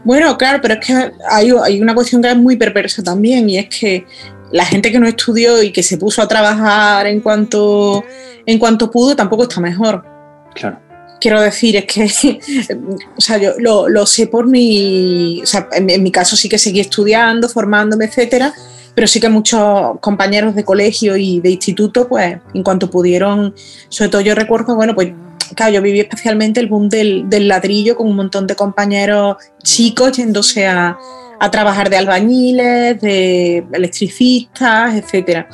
[0.03, 3.69] Bueno, claro, pero es que hay, una cuestión que es muy perversa también y es
[3.69, 4.07] que
[4.51, 8.03] la gente que no estudió y que se puso a trabajar en cuanto,
[8.47, 10.07] en cuanto pudo tampoco está mejor.
[10.55, 10.90] Claro.
[11.21, 12.41] Quiero decir, es que,
[13.17, 16.81] o sea, yo lo, sé por mi, o sea, en, mi caso sí que seguí
[16.81, 18.55] estudiando, formándome, etcétera,
[18.95, 23.55] pero sí que muchos compañeros de colegio y de instituto, pues, en cuanto pudieron,
[23.89, 25.13] sobre todo yo recuerdo, bueno, pues,
[25.55, 30.13] claro, yo viví especialmente el boom del, del ladrillo con un montón de compañeros chicos
[30.13, 30.99] yéndose a,
[31.39, 35.49] a trabajar de albañiles, de electricistas, etcétera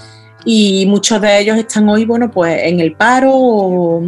[0.49, 4.03] y muchos de ellos están hoy, bueno, pues en el paro o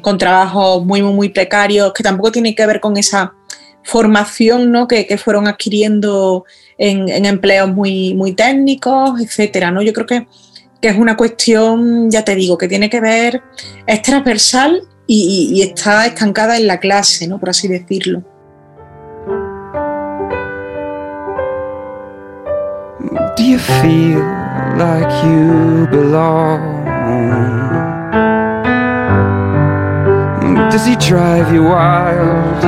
[0.00, 3.34] con trabajos muy, muy, muy precarios que tampoco tienen que ver con esa
[3.82, 4.88] formación ¿no?
[4.88, 6.46] que, fueron adquiriendo
[6.78, 9.82] en, empleos muy, muy técnicos, etcétera, ¿no?
[9.82, 10.26] Yo creo que,
[10.80, 13.42] es una cuestión, ya te digo, que tiene que ver,
[13.86, 17.38] es transversal y, está estancada en la clase, ¿no?
[17.38, 18.22] Por así decirlo.
[24.78, 26.84] Like you belong?
[30.70, 32.64] Does he drive you wild?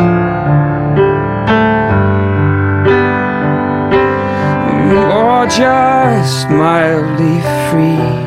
[5.13, 7.41] Or just mildly
[7.71, 8.27] free?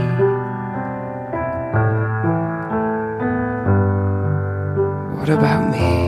[5.15, 5.98] What about me?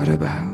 [0.00, 0.49] What about?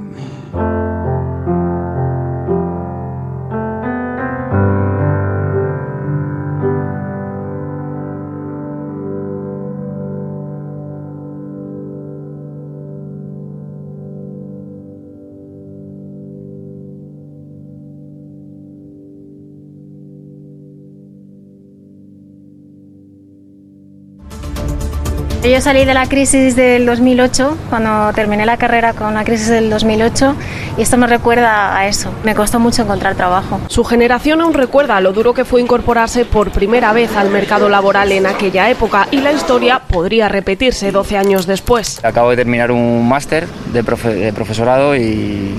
[25.46, 29.70] Yo salí de la crisis del 2008, cuando terminé la carrera con la crisis del
[29.70, 30.34] 2008,
[30.76, 32.10] y esto me recuerda a eso.
[32.24, 33.60] Me costó mucho encontrar trabajo.
[33.68, 38.10] Su generación aún recuerda lo duro que fue incorporarse por primera vez al mercado laboral
[38.10, 42.04] en aquella época, y la historia podría repetirse 12 años después.
[42.04, 45.54] Acabo de terminar un máster de, de profesorado y,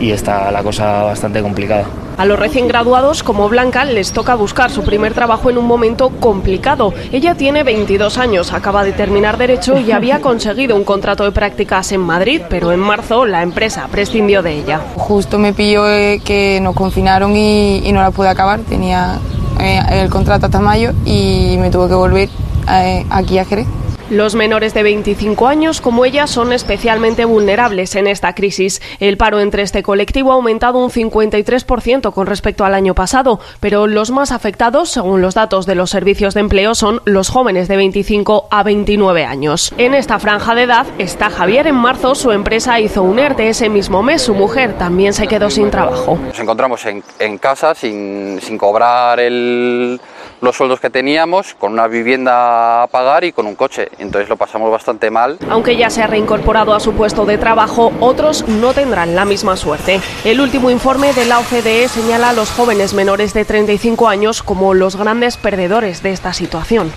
[0.00, 1.84] y está la cosa bastante complicada.
[2.16, 6.10] A los recién graduados como Blanca les toca buscar su primer trabajo en un momento
[6.20, 6.92] complicado.
[7.12, 11.92] Ella tiene 22 años, acaba de terminar derecho y había conseguido un contrato de prácticas
[11.92, 14.80] en Madrid, pero en marzo la empresa prescindió de ella.
[14.96, 19.18] Justo me pilló eh, que nos confinaron y, no la pude acabar, tenía
[19.58, 22.28] eh, el contrato hasta mayo y me tuve que volver
[22.70, 23.66] eh, aquí a Jerez.
[24.10, 28.82] Los menores de 25 años, como ella, son especialmente vulnerables en esta crisis.
[28.98, 33.86] El paro entre este colectivo ha aumentado un 53% con respecto al año pasado, pero
[33.86, 37.76] los más afectados, según los datos de los servicios de empleo, son los jóvenes de
[37.76, 39.72] 25 a 29 años.
[39.78, 41.68] En esta franja de edad está Javier.
[41.68, 43.48] En marzo su empresa hizo un ERTE.
[43.48, 46.18] Ese mismo mes su mujer también se quedó sin trabajo.
[46.20, 50.00] Nos encontramos en, casa sin, sin cobrar el
[50.40, 53.88] los sueldos que teníamos, con una vivienda a pagar y con un coche.
[53.98, 55.38] Entonces lo pasamos bastante mal.
[55.48, 59.56] Aunque ya se ha reincorporado a su puesto de trabajo, otros no tendrán la misma
[59.56, 60.00] suerte.
[60.24, 64.74] El último informe de la OCDE señala a los jóvenes menores de 35 años como
[64.74, 66.92] los grandes perdedores de esta situación.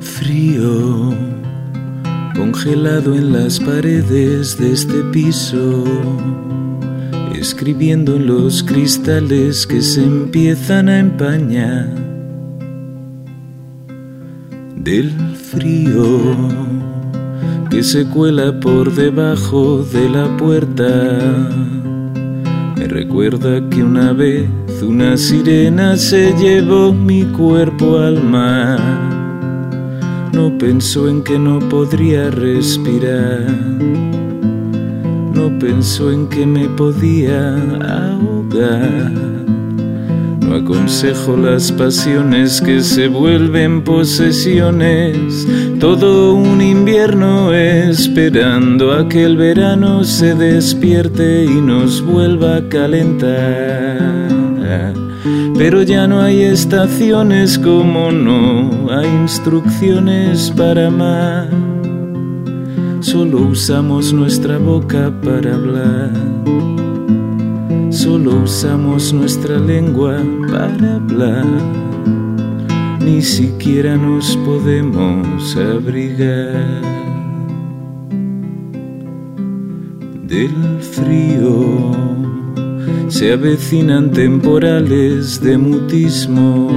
[0.00, 1.35] Frío
[2.56, 5.84] congelado en las paredes de este piso,
[7.38, 11.90] escribiendo en los cristales que se empiezan a empañar
[14.74, 16.34] del frío
[17.68, 21.50] que se cuela por debajo de la puerta.
[22.78, 24.48] Me recuerda que una vez
[24.82, 29.15] una sirena se llevó mi cuerpo al mar
[30.32, 33.46] no pensó en que no podría respirar.
[35.34, 39.12] No pensó en que me podía ahogar.
[40.40, 45.46] No aconsejo las pasiones que se vuelven posesiones.
[45.80, 54.26] Todo un invierno esperando a que el verano se despierte y nos vuelva a calentar
[55.56, 61.48] pero ya no hay estaciones como no hay instrucciones para amar.
[63.00, 66.10] Solo usamos nuestra boca para hablar.
[67.90, 70.18] Solo usamos nuestra lengua
[70.50, 71.46] para hablar.
[73.00, 76.82] Ni siquiera nos podemos abrigar
[80.26, 82.15] del frío
[83.18, 86.68] se avecinan temporales de mutismo.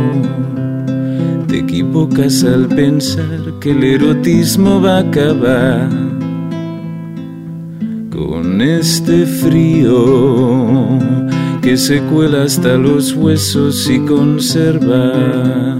[1.49, 5.89] Te equivocas al pensar que el erotismo va a acabar
[8.09, 10.97] con este frío
[11.61, 15.75] que se cuela hasta los huesos y conserva.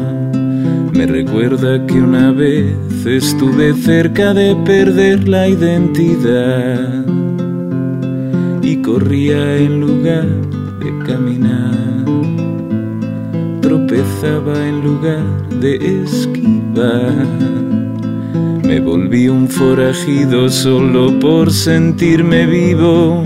[0.92, 6.99] Me recuerda que una vez estuve cerca de perder la identidad
[8.70, 10.28] y corría en lugar
[10.80, 12.06] de caminar.
[13.62, 15.26] Tropezaba en lugar
[15.60, 17.26] de esquivar.
[18.64, 23.24] Me volví un forajido solo por sentirme vivo.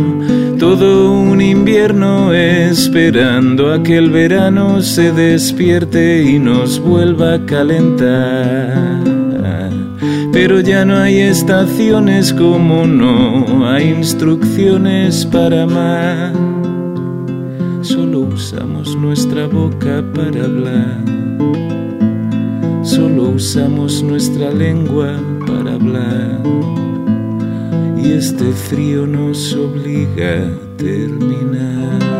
[0.58, 9.12] Todo un invierno esperando a que el verano se despierte y nos vuelva a calentar
[10.34, 16.34] pero ya no hay estaciones como no hay instrucciones para amar.
[17.82, 20.98] Solo usamos nuestra boca para hablar.
[22.82, 25.13] Solo usamos nuestra lengua
[25.46, 26.41] para hablar.
[28.04, 32.12] Y este frío nos obliga a terminar.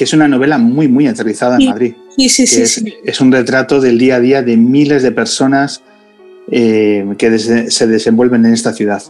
[0.00, 1.94] Que es una novela muy, muy aterrizada en Madrid.
[2.16, 5.82] Sí, sí, sí es, es, un retrato del día a día de miles de personas
[6.50, 9.02] eh, que se desenvuelven en esta ciudad.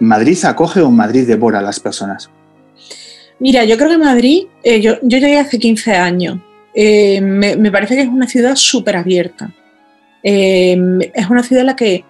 [0.00, 2.30] ¿Madrid acoge o Madrid devora a las personas?
[3.38, 6.38] Mira, yo creo que Madrid, eh, yo, yo, llegué hace 15 años.
[6.72, 9.52] Eh, me, me, parece que es una ciudad súper abierta.
[10.22, 12.02] es una ciudad en la que,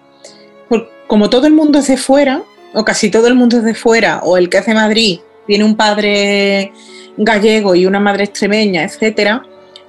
[0.69, 3.75] por, como todo el mundo es de fuera, o casi todo el mundo es de
[3.75, 6.71] fuera, o el que hace Madrid tiene un padre
[7.19, 9.43] gallego y una madre extremeña, etcétera,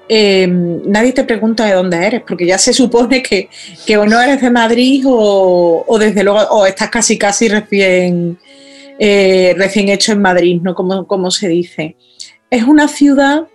[0.09, 3.49] eh, nadie te pregunta de dónde eres, porque ya se supone que,
[3.87, 8.37] que o no eres de Madrid o, desde luego o estás casi casi recién,
[8.99, 10.75] eh, recién hecho en Madrid, ¿no?
[10.75, 11.95] Como, como se dice.
[12.51, 13.47] Es una ciudad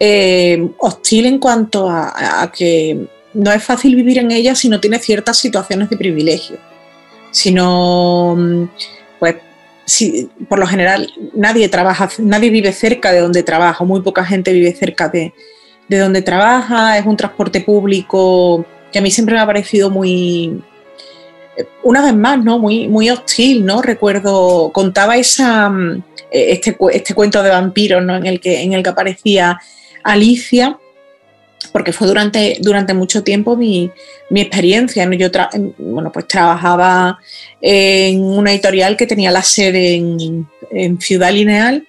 [0.00, 4.80] eh, hostil en cuanto a, a, que no es fácil vivir en ella si no
[4.80, 6.56] tienes ciertas situaciones de privilegio.
[7.30, 8.68] Si no,
[9.20, 9.36] pues
[10.48, 14.72] por lo general nadie trabaja, nadie vive cerca de donde trabaja, muy poca gente vive
[14.74, 15.32] cerca de,
[15.88, 20.62] donde trabaja, es un transporte público que a mí siempre me ha parecido muy,
[21.82, 22.58] una vez más, ¿no?
[22.58, 23.82] Muy, muy hostil, ¿no?
[23.82, 25.72] Recuerdo, contaba esa,
[26.30, 28.16] este, este cuento de vampiros, ¿no?
[28.16, 29.60] En el que, en el que aparecía
[30.02, 30.78] Alicia,
[31.72, 33.90] porque fue durante, durante mucho tiempo mi,
[34.34, 35.08] experiencia.
[35.12, 35.28] Yo
[35.78, 37.18] bueno, pues trabajaba
[37.60, 40.48] en una editorial que tenía la sede en,
[41.00, 41.86] Ciudad Lineal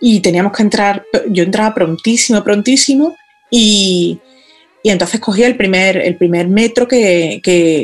[0.00, 3.14] y teníamos que entrar, yo entraba prontísimo, prontísimo
[3.50, 4.18] y,
[4.82, 7.40] entonces cogía el primer, el primer metro que,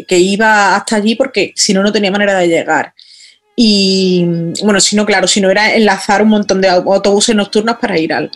[0.08, 2.94] iba hasta allí porque si no, no tenía manera de llegar.
[3.56, 4.24] Y
[4.62, 8.12] bueno, si no, claro, si no era enlazar un montón de autobuses nocturnos para ir
[8.12, 8.30] al,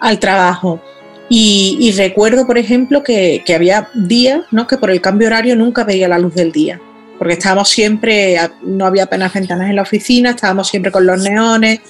[0.00, 0.80] al trabajo.
[1.28, 4.66] Y, recuerdo, por ejemplo, que, había días ¿no?
[4.66, 6.80] que por el cambio horario nunca veía la luz del día,
[7.18, 11.80] porque estábamos siempre, no había apenas ventanas en la oficina, estábamos siempre con los neones.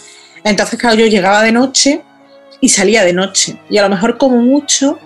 [0.43, 2.01] Entonces, claro, yo llegaba de noche
[2.61, 3.59] y salía de noche.
[3.69, 4.99] Y a lo mejor, como mucho,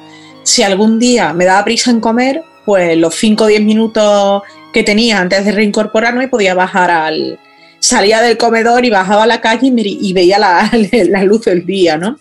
[0.44, 4.42] si algún día me daba prisa en comer, pues los 5 o 10 minutos
[4.72, 7.38] que tenía antes de reincorporarme podía bajar al...
[7.80, 10.70] Salía del comedor y bajaba a la calle y, veía la,
[11.08, 12.18] la luz del día, ¿no?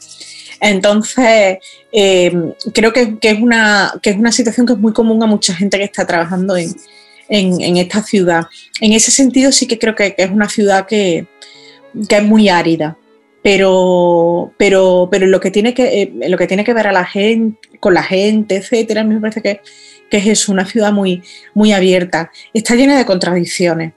[0.62, 1.58] Entonces,
[1.92, 2.32] eh,
[2.74, 5.86] creo que, es una, es una situación que es muy común a mucha gente que
[5.86, 6.76] está trabajando en,
[7.78, 8.46] esta ciudad.
[8.82, 11.28] En ese sentido, sí que creo que, es una ciudad que,
[12.10, 12.98] es muy árida.
[13.42, 17.06] Pero, pero, pero lo que tiene que, eh, lo que tiene que ver a la
[17.06, 19.62] gente, con la gente, etcétera, a mí me parece que,
[20.12, 22.32] es una ciudad muy, muy abierta.
[22.54, 23.94] Está llena de contradicciones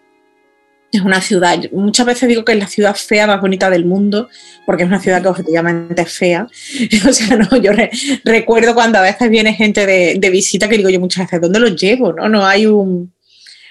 [0.93, 4.29] es una ciudad, muchas veces digo que es la ciudad fea más bonita del mundo,
[4.67, 6.47] porque es una ciudad que objetivamente es fea.
[7.09, 7.73] O sea, no, yo
[8.25, 11.81] recuerdo cuando a veces viene gente de, visita que digo yo muchas veces, ¿dónde los
[11.81, 12.13] llevo?
[12.13, 13.13] No, no hay un,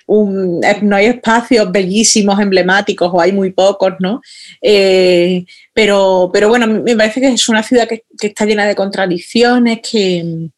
[0.07, 4.21] no hay espacios bellísimos, emblemáticos, o hay muy pocos, ¿no?
[4.61, 9.79] Eh, pero, pero bueno, me parece que es una ciudad que, está llena de contradicciones,
[9.79, 10.49] que,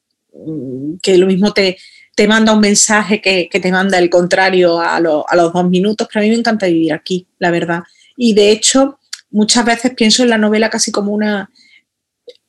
[1.01, 1.77] que lo mismo te,
[2.15, 6.21] te manda un mensaje que, te manda el contrario a, a los dos minutos, pero
[6.21, 7.83] a mí me encanta vivir aquí, la verdad.
[8.15, 8.99] Y de hecho,
[9.31, 11.49] muchas veces pienso en la novela casi como una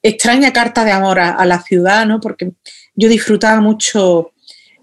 [0.02, 2.20] extraña carta de amor a, la ciudad, ¿no?
[2.20, 2.52] Porque
[2.94, 4.32] yo disfrutaba mucho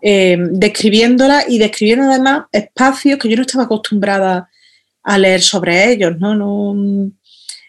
[0.02, 4.50] eh, describiéndola y describiendo además espacios que yo no estaba acostumbrada
[5.04, 6.34] a leer sobre ellos, ¿no?
[6.34, 7.12] No,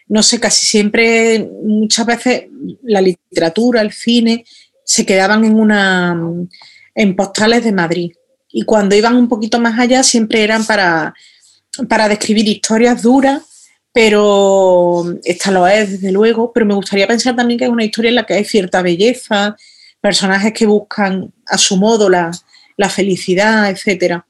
[0.07, 2.45] no sé, casi siempre, muchas veces
[2.81, 4.45] la literatura, el cine,
[4.83, 6.19] se quedaban en una
[6.95, 8.11] en postales de Madrid.
[8.49, 11.13] Y cuando iban un poquito más allá, siempre eran para,
[11.87, 13.41] para describir historias duras
[13.93, 18.09] pero esta lo es, desde luego, pero me gustaría pensar también que es una historia
[18.09, 19.55] en la que hay cierta belleza,
[20.01, 22.31] personajes que buscan a su modo la,
[22.75, 24.25] la felicidad, etcétera.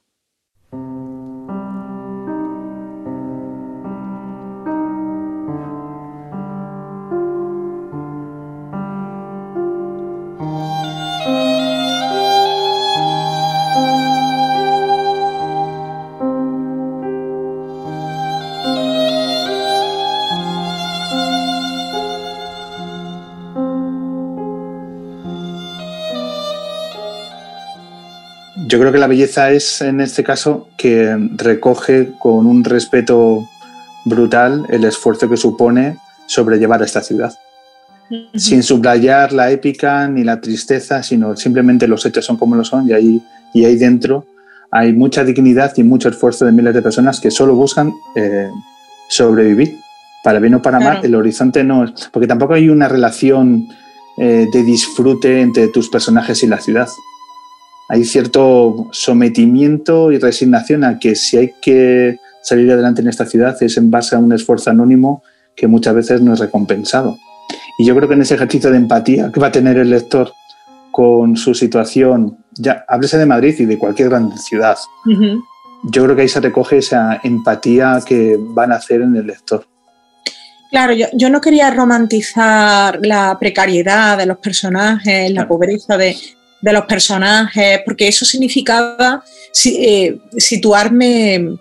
[28.73, 33.47] Yo creo que la belleza es, en este caso, que recoge con un respeto
[34.03, 37.31] brutal el esfuerzo que supone sobrellevar a esta ciudad.
[38.33, 42.89] Sin subrayar la épica ni la tristeza, sino simplemente los hechos son como lo son
[42.89, 43.21] y ahí,
[43.53, 44.25] y ahí dentro
[44.71, 48.49] hay mucha dignidad y mucho esfuerzo de miles de personas que solo buscan eh,
[49.07, 49.77] sobrevivir.
[50.23, 52.09] Para bien o para mal, el horizonte no es.
[52.11, 53.67] Porque tampoco hay una relación
[54.17, 56.87] eh, de disfrute entre tus personajes y la ciudad
[57.93, 63.55] hay cierto sometimiento y resignación a que si hay que salir adelante en esta ciudad
[63.61, 65.21] es en base a un esfuerzo anónimo
[65.55, 67.19] que muchas veces no es recompensado.
[67.77, 70.31] Y yo creo que en ese ejercicio de empatía que va a tener el lector
[70.91, 74.75] con su situación, ya háblese de Madrid y de cualquier gran ciudad,
[75.83, 79.67] yo creo que ahí se recoge esa empatía que van a hacer en el lector.
[80.71, 86.15] Claro, yo, yo, no quería romantizar la precariedad de los personajes, la pobreza de,
[86.63, 89.21] de los personajes, porque eso significaba
[89.65, 91.57] eh, situarme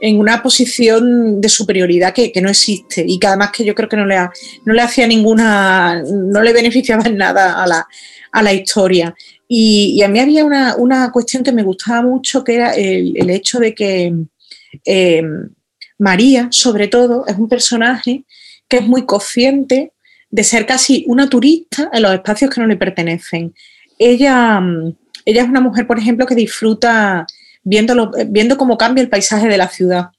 [0.00, 3.96] en una posición de superioridad que, no existe y que además que yo creo que
[3.96, 4.16] no le,
[4.64, 7.88] no le hacía ninguna, no le beneficiaba en nada a la,
[8.30, 9.12] a la historia.
[9.48, 13.74] Y, a mí había una, cuestión que me gustaba mucho, que era el, hecho de
[13.74, 14.14] que
[14.84, 15.22] eh,
[15.98, 18.24] María, sobre todo, es un personaje
[18.68, 19.92] que es muy consciente
[20.30, 23.52] de ser casi una turista en los espacios que no le pertenecen
[23.98, 27.26] ella, mm, ella es una mujer, por ejemplo, que disfruta
[27.62, 30.10] viendo, viendo cómo cambia el paisaje de la ciudad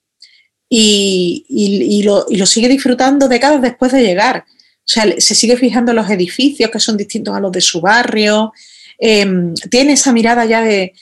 [0.69, 4.45] y, lo, sigue disfrutando décadas después de llegar.
[4.47, 7.82] O sea, se sigue fijando en los edificios que son distintos a los de su
[7.82, 8.53] barrio.
[8.97, 10.93] Em, tiene esa mirada ya de,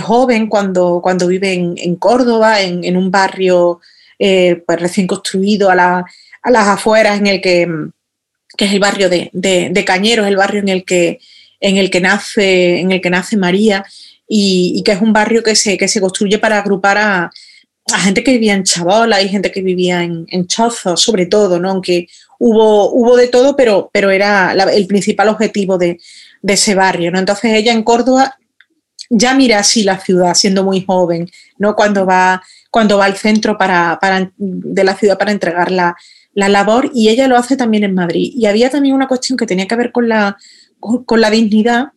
[0.00, 3.80] joven cuando, cuando vive en, Córdoba, en, un barrio
[4.18, 7.68] eh, pues recién construido a, las afueras, en el que,
[8.56, 11.20] que es el barrio de, de, Cañeros, el barrio en el que
[11.62, 13.84] en el que nace, en el que nace María
[14.28, 17.30] y, que es un barrio que se, que se construye para agrupar a,
[17.98, 21.70] gente que vivía en Chabola y gente que vivía en, en sobre todo, ¿no?
[21.70, 22.08] aunque
[22.38, 25.98] hubo, hubo de todo, pero, pero era el principal objetivo de,
[26.42, 27.10] ese barrio.
[27.10, 27.18] ¿no?
[27.18, 28.38] Entonces ella en Córdoba
[29.10, 31.76] ya mira así la ciudad, siendo muy joven, ¿no?
[31.76, 33.98] cuando, va, cuando va al centro para,
[34.36, 35.94] de la ciudad para entregar la
[36.34, 38.32] labor y ella lo hace también en Madrid.
[38.34, 40.38] Y había también una cuestión que tenía que ver con la,
[40.82, 41.92] con la dignidad,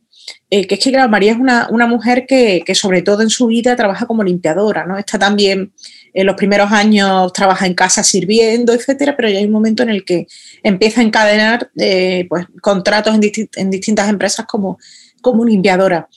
[0.49, 3.75] eh, que es que, claro, María es una, mujer que, sobre todo en su vida
[3.75, 4.97] trabaja como limpiadora, ¿no?
[4.97, 5.73] Está también
[6.13, 9.89] en los primeros años trabaja en casa sirviendo, etcétera, pero ya hay un momento en
[9.89, 10.27] el que
[10.63, 14.77] empieza a encadenar eh, pues, contratos en, distintas empresas como,
[15.21, 16.07] como limpiadora.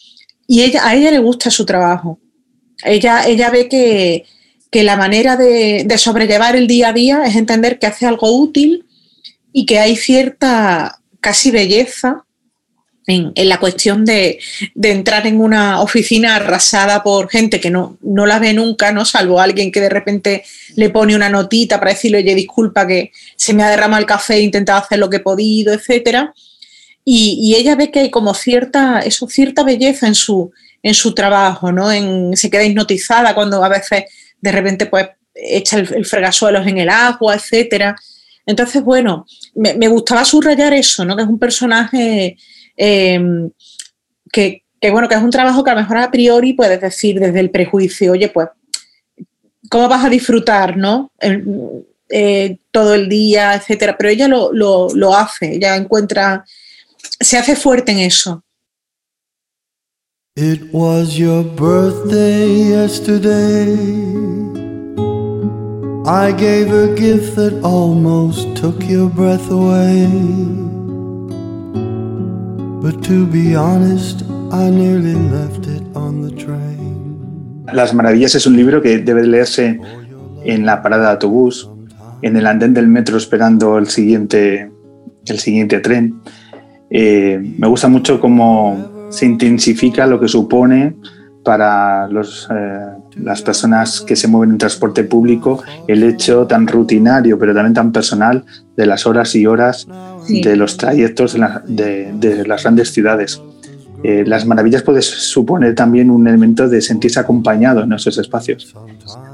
[0.46, 2.20] Y ella, a ella le gusta su trabajo.
[2.84, 4.24] Ella, ella ve que,
[4.70, 8.86] la manera de sobrellevar el día a día es entender que hace algo útil
[9.52, 12.26] y que hay cierta casi belleza
[13.08, 14.38] en, la cuestión de,
[14.80, 19.06] entrar en una oficina arrasada por gente que no, no la ve nunca, ¿no?
[19.06, 20.44] Salvo alguien que de repente
[20.76, 24.34] le pone una notita para decirle, oye, disculpa que se me ha derramado el café,
[24.34, 26.34] he intentado hacer lo que he podido, etcétera.
[27.02, 30.52] Y, ella ve que hay como cierta, eso, cierta belleza en su,
[30.82, 31.88] en su trabajo, ¿no?
[32.36, 34.04] Se queda hipnotizada cuando a veces
[34.38, 37.96] de repente pues echa el, fregasuelos en el agua, etcétera.
[38.44, 41.16] Entonces, bueno, me, me, gustaba subrayar eso, ¿no?
[41.16, 42.36] Que es un personaje
[42.80, 43.50] Em,
[44.32, 44.62] que,
[44.92, 47.50] bueno, que es un trabajo que a lo mejor a priori puedes decir desde el
[47.50, 48.48] prejuicio, oye, pues,
[49.68, 51.10] ¿cómo vas a disfrutar, no?
[52.08, 53.96] Eh, todo el día, etcétera.
[53.98, 56.44] Pero ella lo, lo hace, ella encuentra,
[57.20, 58.42] se hace fuerte en eso.
[60.36, 63.74] It was your birthday yesterday.
[66.06, 70.77] I gave a gift that almost took your breath away.
[77.72, 79.78] Las Maravillas es un libro que debe leerse
[80.44, 81.70] en la parada de autobús,
[82.22, 84.70] en el andén del metro esperando el siguiente,
[85.26, 86.20] el siguiente tren.
[86.88, 90.96] Eh, me gusta mucho cómo se intensifica lo que supone
[91.44, 92.86] para los, eh,
[93.16, 97.92] las personas que se mueven en transporte público el hecho tan rutinario, pero también tan
[97.92, 99.86] personal, de las horas y horas
[100.28, 100.40] Sí.
[100.42, 103.40] de los trayectos de, la- de- de las grandes ciudades.
[104.04, 108.72] Eh, las maravillas puede suponer también un elemento de sentirse acompañado en esos espacios.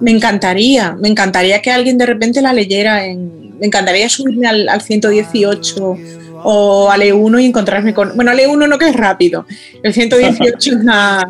[0.00, 3.04] Me encantaría, me encantaría que alguien de repente la leyera.
[3.04, 5.96] En, me encantaría subirme al, al 118
[6.44, 8.16] o al E1 y encontrarme con.
[8.16, 9.44] Bueno, al E1 no que es rápido,
[9.82, 11.24] el 118 es más,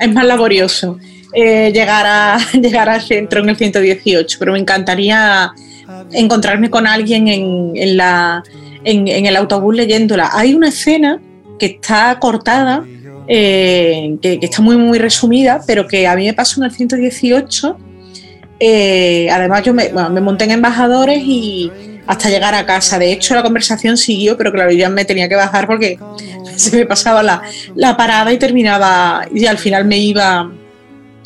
[0.00, 0.96] es más laborioso.
[1.32, 5.50] eh, llegar, a, llegar al centro en el 118, pero me encantaría
[6.12, 8.42] encontrarme con alguien en, en la,
[8.86, 10.30] en, en el autobús leyéndola.
[10.32, 11.20] Hay una escena
[11.58, 12.84] que está cortada,
[13.26, 16.72] eh, que, que está muy, muy resumida, pero que a mí me pasó en el
[16.72, 17.76] 118.
[18.60, 21.70] Eh, además, yo me, bueno, me monté en embajadores y
[22.06, 22.98] hasta llegar a casa.
[22.98, 25.98] De hecho, la conversación siguió, pero claro, yo me tenía que bajar porque
[26.56, 27.42] se me pasaba la,
[27.74, 30.48] la parada y terminaba, y al final me iba,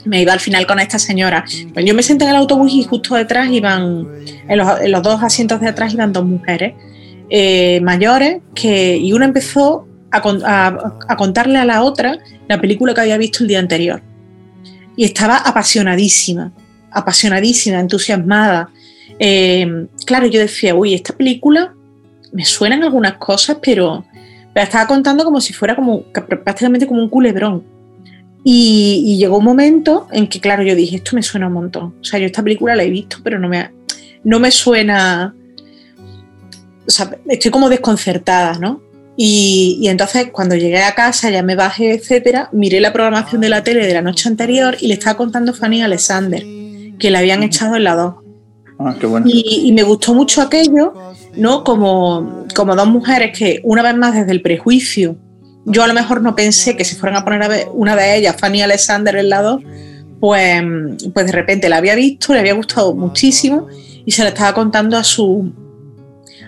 [0.07, 1.45] me iba al final con esta señora.
[1.75, 4.09] Pues yo me senté en el autobús y justo detrás iban,
[4.49, 6.73] en los, en los dos asientos de atrás iban dos mujeres
[7.31, 12.19] eh, mayores que, y una empezó a, a- a contarle a la otra
[12.49, 14.03] la película que había visto el día anterior.
[14.97, 16.53] Y estaba apasionadísima,
[16.91, 18.69] apasionadísima, entusiasmada.
[19.19, 21.75] Eh, claro, yo decía, uy, esta película
[22.33, 24.05] me suenan algunas cosas, pero
[24.55, 27.63] la estaba contando como si fuera como prácticamente como un culebrón.
[28.43, 31.95] Y, y llegó un momento en que, claro, yo dije, esto me suena un montón.
[32.01, 33.71] O sea, yo esta película la he visto, pero no me,
[34.25, 35.35] no me suena.
[36.91, 38.83] O sea, estoy como desconcertada, ¿no?
[39.17, 43.49] Y, y entonces cuando llegué a casa, ya me bajé, etcétera, miré la programación de
[43.49, 46.43] la tele de la noche anterior y le estaba contando Fanny Alexander,
[46.99, 48.15] que la habían echado en la 2.
[48.81, 49.27] Ah, qué bueno.
[49.29, 50.93] Y, y me gustó mucho aquello,
[51.37, 51.63] ¿no?
[51.63, 55.17] Como, como dos mujeres que, una vez más, desde el prejuicio,
[55.65, 58.17] yo a lo mejor no pensé que se fueran a poner a ver una de
[58.17, 59.61] ellas, Fanny Alexander, en la 2,
[60.19, 60.63] pues,
[61.15, 63.69] pues de repente la había visto, le había gustado muchísimo
[64.05, 65.53] y se la estaba contando a su,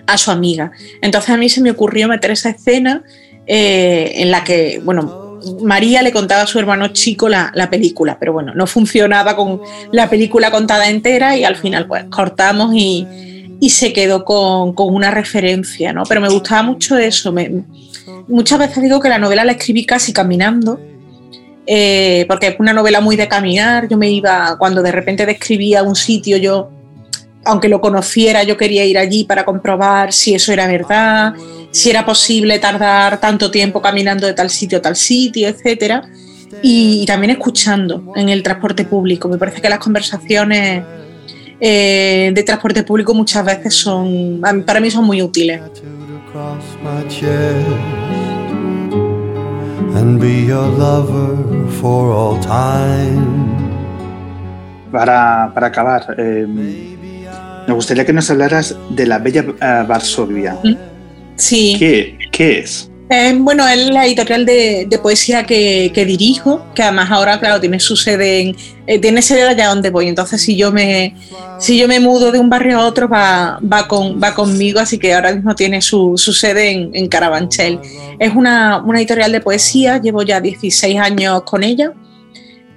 [0.07, 0.71] a su amiga.
[1.01, 3.03] Entonces a mí se me ocurrió meter esa escena
[3.47, 8.17] eh, en la que, bueno, María le contaba a su hermano chico la, la película,
[8.19, 13.05] pero bueno, no funcionaba con la película contada entera y al final pues cortamos y,
[13.59, 16.03] y se quedó con, con una referencia, ¿no?
[16.03, 17.33] Pero me gustaba mucho eso.
[18.27, 20.79] muchas veces digo que la novela la escribí casi caminando,
[21.65, 23.87] eh, porque es una novela muy de caminar.
[23.87, 26.71] Yo me iba, cuando de repente describía un sitio, yo,
[27.45, 31.33] aunque lo conociera, yo quería ir allí para comprobar si eso era verdad,
[31.71, 36.03] si era posible tardar tanto tiempo caminando de tal sitio a tal sitio, etcétera.
[36.61, 39.27] Y, y también escuchando en el transporte público.
[39.27, 40.83] Me parece que las conversaciones
[41.59, 45.61] eh, de transporte público muchas veces son, para mí son muy útiles.
[46.33, 47.67] across my chest
[49.95, 51.37] and be your lover
[51.79, 53.53] for all time.
[54.91, 56.92] Para, para acabar, eh,
[57.67, 60.57] me gustaría que nos hablaras de la Bella eh, Varsovia.
[61.35, 61.75] Sí.
[61.79, 62.89] ¿Qué, qué es?
[63.09, 67.59] Eh, bueno, es la editorial de, de poesía que, que dirijo, que además ahora, claro,
[67.59, 68.55] tiene su sede en,
[68.87, 70.07] eh, tiene sede allá donde voy.
[70.07, 71.15] Entonces, si yo me,
[71.59, 74.97] si yo me mudo de un barrio a otro, va, va, con, va conmigo, así
[74.97, 77.79] que ahora mismo tiene su, su sede en, en Carabanchel.
[78.17, 81.93] Es una, una editorial de poesía, llevo ya 16 años con ella.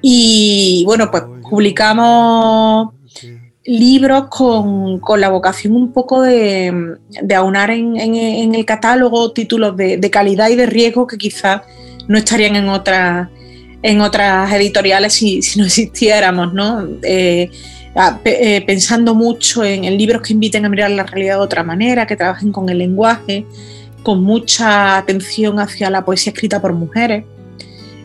[0.03, 2.91] Y bueno, pues publicamos
[3.67, 9.77] libros con, con la vocación un poco de, de aunar en, en- el catálogo títulos
[9.77, 11.63] de, de calidad y de riesgo que quizás
[12.07, 13.29] no estarían en otras
[13.83, 16.87] en otras editoriales si, si no existiéramos, ¿no?
[17.03, 17.51] Eh,
[18.25, 22.07] eh, pensando mucho en, en libros que inviten a mirar la realidad de otra manera,
[22.07, 23.47] que trabajen con el lenguaje,
[24.03, 27.25] con mucha atención hacia la poesía escrita por mujeres.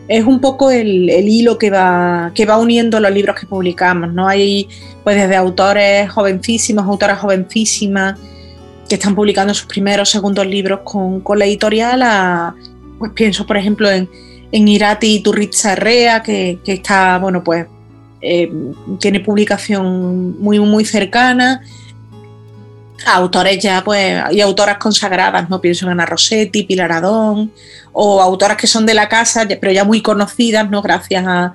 [0.08, 4.12] Es un poco el, el hilo que va, que va uniendo los libros que publicamos,
[4.12, 4.28] ¿no?
[4.28, 4.68] Hay
[5.04, 8.18] pues desde autores jovencísimos, autoras jovencísimas
[8.88, 12.54] que están publicando sus primeros, segundos libros con, con la editorial, a,
[12.98, 14.08] pues pienso por ejemplo en,
[14.52, 17.66] en Irati Turritza Herrea, que, que está, bueno, pues
[18.20, 18.52] eh,
[19.00, 21.62] tiene publicación muy, muy cercana,
[23.06, 25.60] autores ya, pues, y autoras consagradas, ¿no?
[25.60, 27.52] Pienso en Ana Rossetti, Pilar Adón,
[27.92, 30.82] o autoras que son de la casa, pero ya muy conocidas, ¿no?
[30.82, 31.54] Gracias a,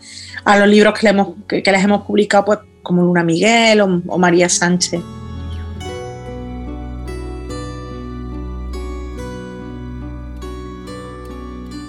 [0.57, 5.01] los libros que, hemos, que, les hemos publicado, pues, como Luna Miguel o María Sánchez.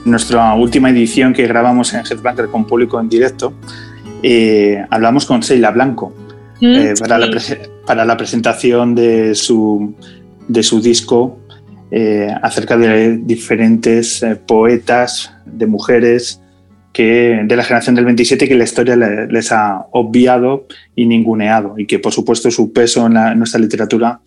[0.09, 3.53] nuestra última edición que grabamos en Headbanger con público en directo,
[4.23, 6.13] eh, hablamos con Sheila Blanco
[6.61, 7.78] mm, eh, para, la presentación
[8.95, 9.95] de su,
[10.47, 11.39] de su disco
[11.91, 16.41] eh, acerca de diferentes poetas, de mujeres
[16.93, 21.87] que, de la generación del 27 que la historia les ha obviado y ninguneado y
[21.87, 24.21] que por supuesto su peso en, en nuestra literatura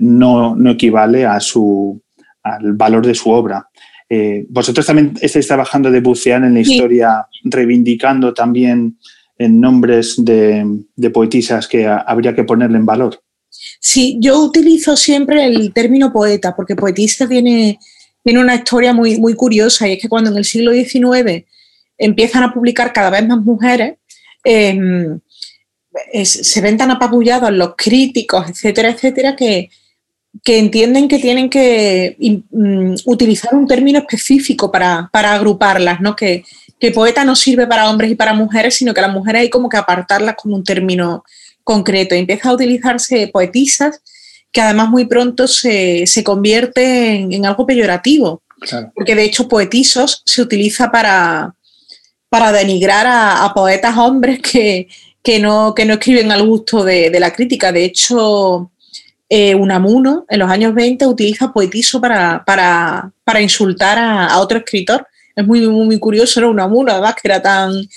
[0.00, 2.00] no, no equivale a su,
[2.42, 3.68] al valor de su obra.
[4.14, 8.98] Eh, vosotros también estáis trabajando de bucear en la historia, reivindicando también
[9.42, 10.64] en nombres de,
[11.12, 13.22] poetisas que habría que ponerle en valor.
[13.80, 17.78] Sí, yo utilizo siempre el término poeta, porque poetisa tiene,
[18.24, 21.44] tiene una historia muy, muy curiosa, y es que cuando en el siglo XIX
[21.98, 23.96] empiezan a publicar cada vez más mujeres,
[24.44, 25.20] em,
[26.24, 29.70] se ven tan apabullados los críticos, etcétera, etcétera, que,
[30.42, 32.16] que entienden que tienen que
[32.50, 36.16] mm, utilizar un término específico para, agruparlas, ¿no?
[36.16, 36.44] Que,
[36.90, 39.76] poeta no sirve para hombres y para mujeres, sino que las mujeres hay como que
[39.76, 41.24] apartarlas con un término
[41.64, 42.14] concreto.
[42.14, 44.00] Y empieza a utilizarse poetisas
[44.50, 48.42] que además muy pronto se, convierte en, algo peyorativo.
[48.94, 51.54] Porque de hecho poetisos se utiliza para,
[52.28, 54.88] para denigrar a, poetas hombres que,
[55.40, 57.72] no, que no escriben al gusto de, de la crítica.
[57.72, 58.72] De hecho,
[59.34, 65.06] eh, Unamuno en los años 20 utiliza poetizo para, para, insultar a, otro escritor.
[65.34, 66.50] Es muy, muy, curioso, ¿no?
[66.50, 67.88] Unamuno, además, que era tan,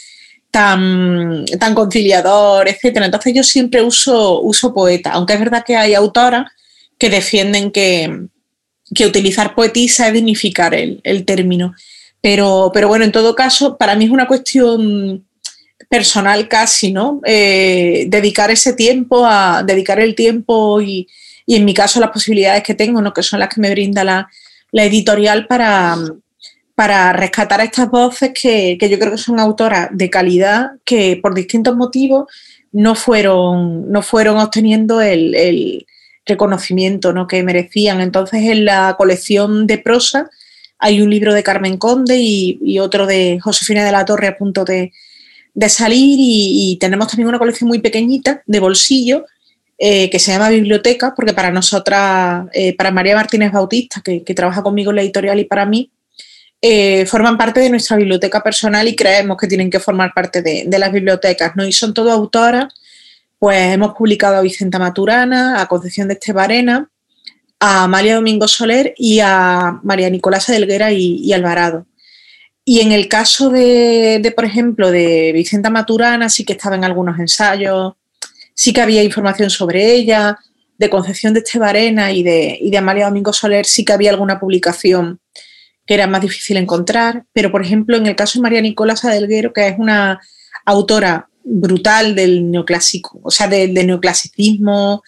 [0.52, 2.98] tan, tan conciliador, etc.
[3.04, 6.52] Entonces yo siempre uso, uso poeta, aunque es verdad que hay autoras
[6.98, 8.28] que defienden que,
[9.06, 11.74] utilizar poetisa es dignificar el, término.
[12.22, 15.26] Pero, pero bueno, en todo caso, para mí es una cuestión
[15.90, 17.20] personal casi, ¿no?
[17.26, 21.08] Eh, dedicar ese tiempo a dedicar el tiempo y,
[21.46, 23.14] y en mi caso las posibilidades que tengo, ¿no?
[23.14, 24.30] que son las que me brinda la,
[24.72, 25.96] editorial para,
[26.76, 31.76] para rescatar estas voces que, yo creo que son autoras de calidad que por distintos
[31.76, 32.26] motivos
[32.72, 35.86] no fueron, no fueron obteniendo el,
[36.28, 37.28] reconocimiento ¿no?
[37.28, 38.02] que merecían.
[38.02, 40.30] Entonces en la colección de prosa
[40.80, 44.66] hay un libro de Carmen Conde y, otro de Josefina de la Torre a punto
[44.66, 44.92] de,
[45.70, 49.26] salir y, y, tenemos también una colección muy pequeñita de bolsillo
[49.78, 54.64] eh, que se llama Biblioteca, porque para nosotras, eh, para María Martínez Bautista, que, trabaja
[54.64, 55.92] conmigo en la editorial y para mí,
[56.68, 60.80] eh, forman parte de nuestra biblioteca personal y creemos que tienen que formar parte de,
[60.80, 61.64] las bibliotecas, ¿no?
[61.64, 62.74] Y son todas autoras,
[63.38, 66.90] pues hemos publicado a Vicenta Maturana, a Concepción de Estebarena,
[67.60, 71.86] a María Domingo Soler y a María Nicolasa Delguera y, Alvarado.
[72.64, 76.84] Y en el caso de, de, por ejemplo, de Vicenta Maturana, sí que estaba en
[76.84, 77.94] algunos ensayos,
[78.56, 80.40] sí que había información sobre ella,
[80.80, 84.40] de Concepción de Estebarena y de, y de Amalia Domingo Soler sí que había alguna
[84.40, 85.20] publicación
[85.86, 89.54] que era más difícil encontrar, pero por ejemplo en el caso de María Nicolás Adelguero,
[89.54, 90.20] que es una
[90.66, 95.04] autora brutal del neoclásico, o sea, del neoclasicismo,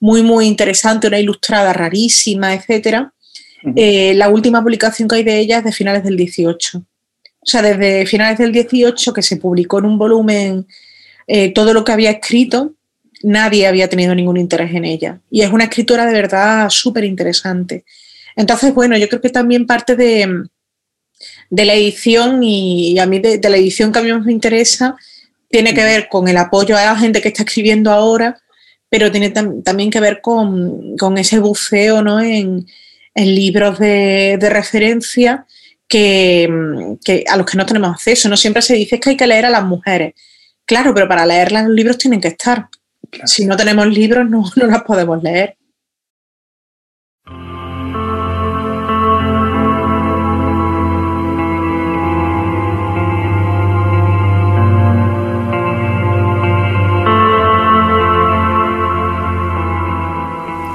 [0.00, 3.06] muy, muy interesante, una ilustrada rarísima, etc.
[3.76, 6.78] Eh, la última publicación que hay de ella es de finales del 18.
[6.78, 10.66] O sea, desde finales del 18 que se publicó en un volumen
[11.26, 12.74] eh, todo lo que había escrito,
[13.22, 15.20] nadie había tenido ningún interés en ella.
[15.30, 17.84] Y es una escritora de verdad súper interesante.
[18.36, 20.46] Entonces, bueno, yo creo que también parte de,
[21.50, 24.96] de la edición y, a mí de, la edición que a mí me interesa
[25.48, 28.40] tiene que ver con el apoyo a la gente que está escribiendo ahora,
[28.88, 32.20] pero tiene también que ver con, ese buceo ¿no?
[32.20, 32.66] en,
[33.14, 35.46] libros de, referencia
[35.86, 36.48] que,
[37.28, 38.28] a los que no tenemos acceso.
[38.28, 40.14] No siempre se dice que hay que leer a las mujeres.
[40.64, 42.68] Claro, pero para leer los libros tienen que estar.
[43.26, 45.56] Si no tenemos libros, no, no las podemos leer.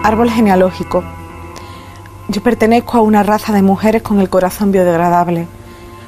[0.08, 1.04] Árbol genealógico.
[2.30, 5.48] Yo pertenezco a una raza de mujeres con el corazón biodegradable.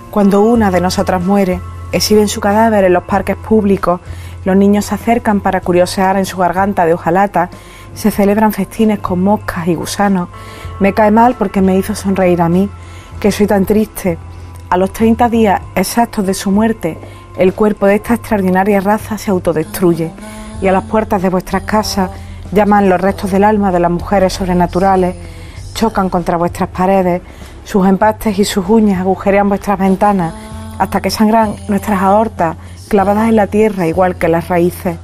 [0.10, 1.60] Cuando una de nosotras muere,
[1.92, 4.00] exhiben su cadáver en los parques públicos
[4.46, 7.50] los niños se acercan para curiosear en su garganta de hojalata,
[7.94, 10.30] se celebran festines con moscas y gusanos.
[10.80, 12.70] Me cae mal porque me hizo sonreír a mí,
[13.20, 14.18] que soy tan triste.
[14.70, 16.98] A los 30 días exactos de su muerte,
[17.38, 20.14] el cuerpo de esta extraordinaria raza se autodestruye
[20.62, 22.12] y a las puertas de vuestras casas
[22.52, 25.16] llaman los restos del alma de las mujeres sobrenaturales,
[25.74, 27.22] chocan contra vuestras paredes,
[27.64, 30.34] sus empastes y sus uñas agujerean vuestras ventanas
[30.80, 32.56] hasta que sangran nuestras aortas
[32.88, 34.98] clavadas en la tierra igual que las raíces.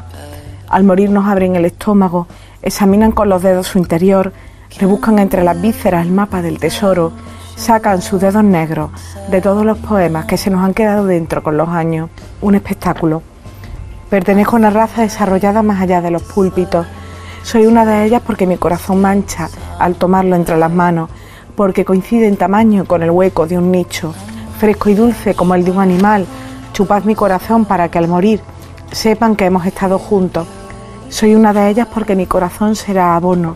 [0.69, 2.27] Al morir nos abren el estómago,
[2.61, 4.33] examinan con los dedos su interior,
[4.79, 7.11] rebuscan entre las vísceras el mapa del tesoro,
[7.55, 8.89] sacan sus dedos negros
[9.29, 12.09] de todos los poemas que se nos han quedado dentro con los años.
[12.41, 13.21] Un espectáculo.
[14.09, 16.85] Pertenezco a una raza desarrollada más allá de los púlpitos.
[17.45, 21.11] Soy una de ellas porque mi corazón mancha al tomarlo entre las manos,
[21.55, 24.15] porque coincide en tamaño con el hueco de un nicho,
[24.57, 26.25] fresco y dulce como el de un animal.
[26.73, 28.41] Chupad mi corazón para que al morir
[28.91, 30.47] sepan que hemos estado juntos.
[31.09, 33.55] Soy una de ellas porque mi corazón será abono,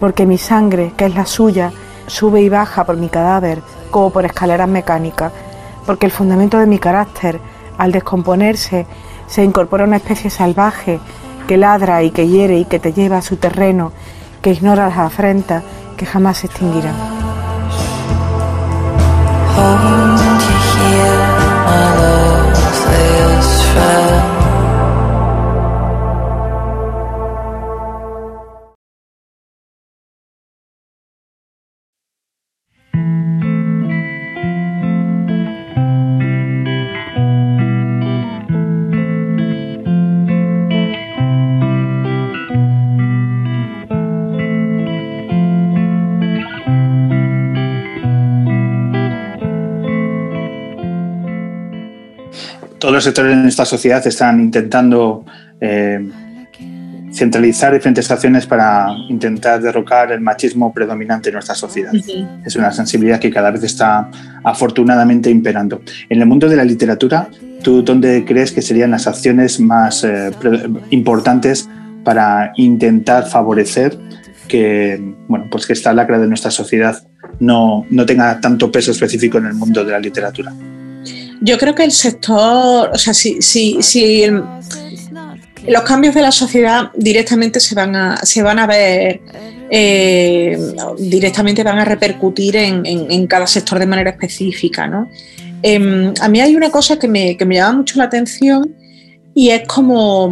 [0.00, 1.70] porque mi sangre, que es la suya,
[2.08, 3.62] sube y baja por mi cadáver
[3.92, 5.32] como por escaleras mecánicas,
[5.86, 7.40] porque el fundamento de mi carácter,
[7.78, 8.86] al descomponerse,
[9.28, 10.98] se incorpora una especie salvaje
[11.50, 13.90] que ladra y que hiere y que te lleva a su terreno,
[14.40, 15.64] que ignora las afrentas
[15.96, 16.94] que jamás se extinguirán.
[53.00, 55.24] Los sectores en esta sociedad están intentando
[55.58, 56.06] eh,
[57.10, 61.92] centralizar diferentes acciones para intentar derrocar el machismo predominante en nuestra sociedad.
[62.44, 64.10] Es una sensibilidad que cada vez está
[64.44, 65.80] afortunadamente imperando.
[66.10, 67.30] En el mundo de la literatura,
[67.62, 70.30] ¿tú dónde crees que serían las acciones más eh,
[70.90, 71.70] importantes
[72.04, 73.98] para intentar favorecer
[74.46, 77.02] que, bueno, pues que esta lacra de nuestra sociedad
[77.38, 80.52] no, no tenga tanto peso específico en el mundo de la literatura?
[81.40, 84.24] Yo creo que el sector, o sea, si, si, si
[85.66, 89.20] los cambios de la sociedad directamente se van a, se van a ver,
[89.70, 90.58] eh,
[90.98, 94.86] directamente van a repercutir en, cada sector de manera específica.
[94.86, 95.08] ¿no?
[95.62, 98.74] Em, a mí hay una cosa que me, que me llama mucho la atención
[99.34, 100.28] y es como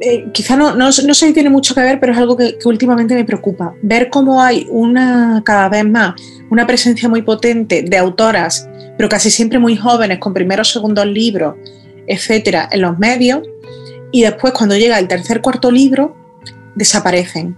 [0.00, 3.14] eh, quizá no, no, sé si tiene mucho que ver, pero es algo que, últimamente
[3.14, 3.74] me preocupa.
[3.82, 6.14] Ver cómo hay una, cada vez más,
[6.50, 11.56] una presencia muy potente de autoras, pero casi siempre muy jóvenes, con primeros segundos libros,
[12.06, 13.40] etcétera, en los medios,
[14.12, 16.16] y después cuando llega el tercer cuarto libro,
[16.76, 17.56] desaparecen.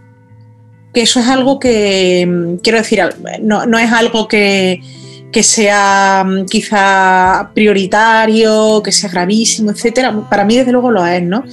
[0.95, 3.03] Que eso es algo que, mm, quiero decir,
[3.43, 4.81] no, no es algo que,
[5.31, 10.29] que sea mm, quizá prioritario, que sea gravísimo, etcétera.
[10.31, 11.45] Para mí, desde luego, lo es, ¿no?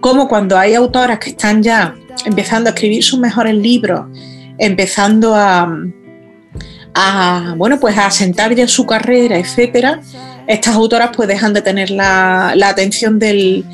[0.00, 1.94] Como cuando hay autoras que están ya
[2.24, 4.06] empezando a escribir sus mejores libros,
[4.58, 5.68] empezando a,
[7.56, 10.00] bueno, pues a asentar ya su carrera, etcétera,
[10.46, 13.64] estas autoras pues dejan de tener la, atención de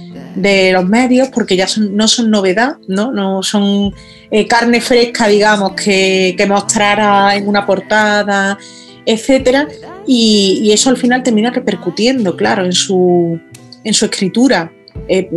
[0.72, 3.94] los medios porque ya no son novedad, no, no son
[4.30, 8.58] eh, carne fresca, digamos, que, que mostrara en una portada,
[9.04, 9.68] etcétera,
[10.06, 13.38] y, y, eso al final termina repercutiendo, claro, en su,
[13.84, 14.72] en su escritura.
[15.09, 15.28] Eh,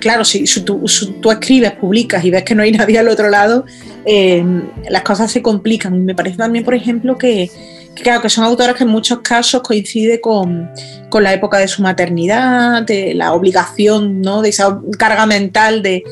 [0.00, 0.84] claro, si, tú,
[1.30, 3.64] escribes, publicas y ves que no hay nadie al otro lado,
[4.04, 4.44] eh,
[4.88, 6.04] las cosas se complican.
[6.04, 7.50] Me parece también, por ejemplo, que,
[7.94, 10.70] claro, que son autoras que en muchos casos coincide con,
[11.12, 14.42] la época de su maternidad, de la obligación, ¿no?
[14.42, 16.02] de esa carga mental de,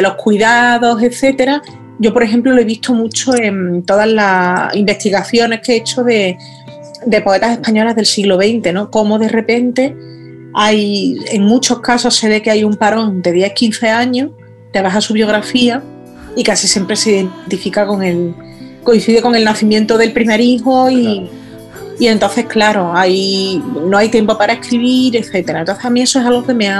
[0.00, 1.62] los cuidados, etcétera.
[1.98, 6.38] Yo, por ejemplo, lo he visto mucho en todas las investigaciones que he hecho de,
[7.04, 8.90] de poetas españolas del siglo XX, ¿no?
[8.90, 9.94] Cómo de repente
[10.54, 14.30] hay, en muchos casos se ve que hay un parón de 10-15 años,
[14.72, 15.82] te vas a su biografía
[16.36, 18.34] y casi siempre se identifica con el,
[18.82, 21.28] coincide con el nacimiento del primer hijo y,
[21.98, 25.60] y entonces, claro, hay, no hay tiempo para escribir, etcétera.
[25.60, 26.70] Entonces a mí eso es algo que me,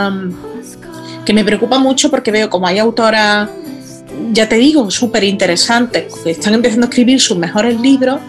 [1.24, 3.50] que me preocupa mucho porque veo como hay autoras,
[4.32, 8.20] ya te digo, súper interesantes, que están empezando a escribir sus mejores libros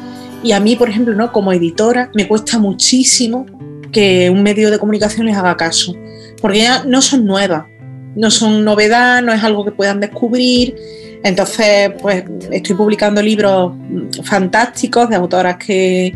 [0.43, 1.31] y a mí, por ejemplo, ¿no?
[1.31, 3.45] como editora, me cuesta muchísimo
[3.91, 5.95] que un medio de comunicación les haga caso,
[6.41, 7.65] porque ya no son nuevas,
[8.15, 10.75] no son novedad, no es algo que puedan descubrir.
[11.23, 13.73] Entonces, pues estoy publicando libros
[14.23, 16.13] fantásticos de autoras que,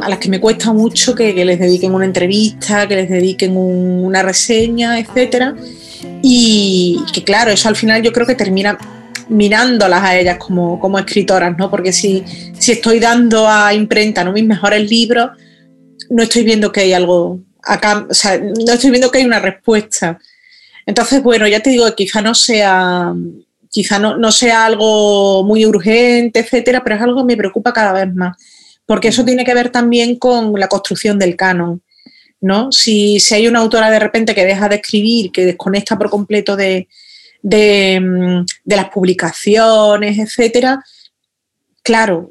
[0.00, 4.22] a las que me cuesta mucho que, les dediquen una entrevista, que les dediquen una
[4.22, 5.54] reseña, etcétera.
[6.22, 8.78] Y que claro, eso al final yo creo que termina
[9.28, 11.68] mirándolas a ellas como, como escritoras, ¿no?
[11.68, 12.22] Porque si,
[12.58, 14.32] si estoy dando a imprenta ¿no?
[14.32, 15.30] mis mejores libros,
[16.10, 19.40] no estoy viendo que hay algo acá, o sea, no estoy viendo que hay una
[19.40, 20.18] respuesta.
[20.86, 23.12] Entonces, bueno, ya te digo que quizá no sea,
[23.70, 27.92] quizá no, no sea algo muy urgente, etcétera, pero es algo que me preocupa cada
[27.92, 28.36] vez más,
[28.86, 31.82] porque eso tiene que ver también con la construcción del canon.
[32.40, 32.70] ¿no?
[32.70, 36.54] Si, si hay una autora de repente que deja de escribir, que desconecta por completo
[36.54, 36.88] de,
[37.42, 40.84] de, mm, de las publicaciones, etcétera,
[41.86, 42.28] claro,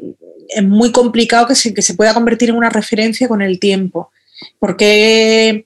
[0.50, 4.12] es muy complicado que se, que se pueda convertir en una referencia con el tiempo,
[4.60, 5.66] porque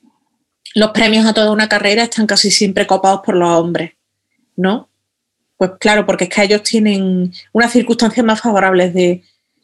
[0.76, 3.94] los premios a toda una carrera están casi siempre copados por los hombres,
[4.56, 4.90] ¿no?
[5.58, 9.24] Pues claro, porque es que ellos tienen unas circunstancias más favorables de,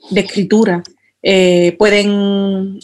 [0.09, 0.83] de escritura.
[1.21, 2.79] Eh, pueden,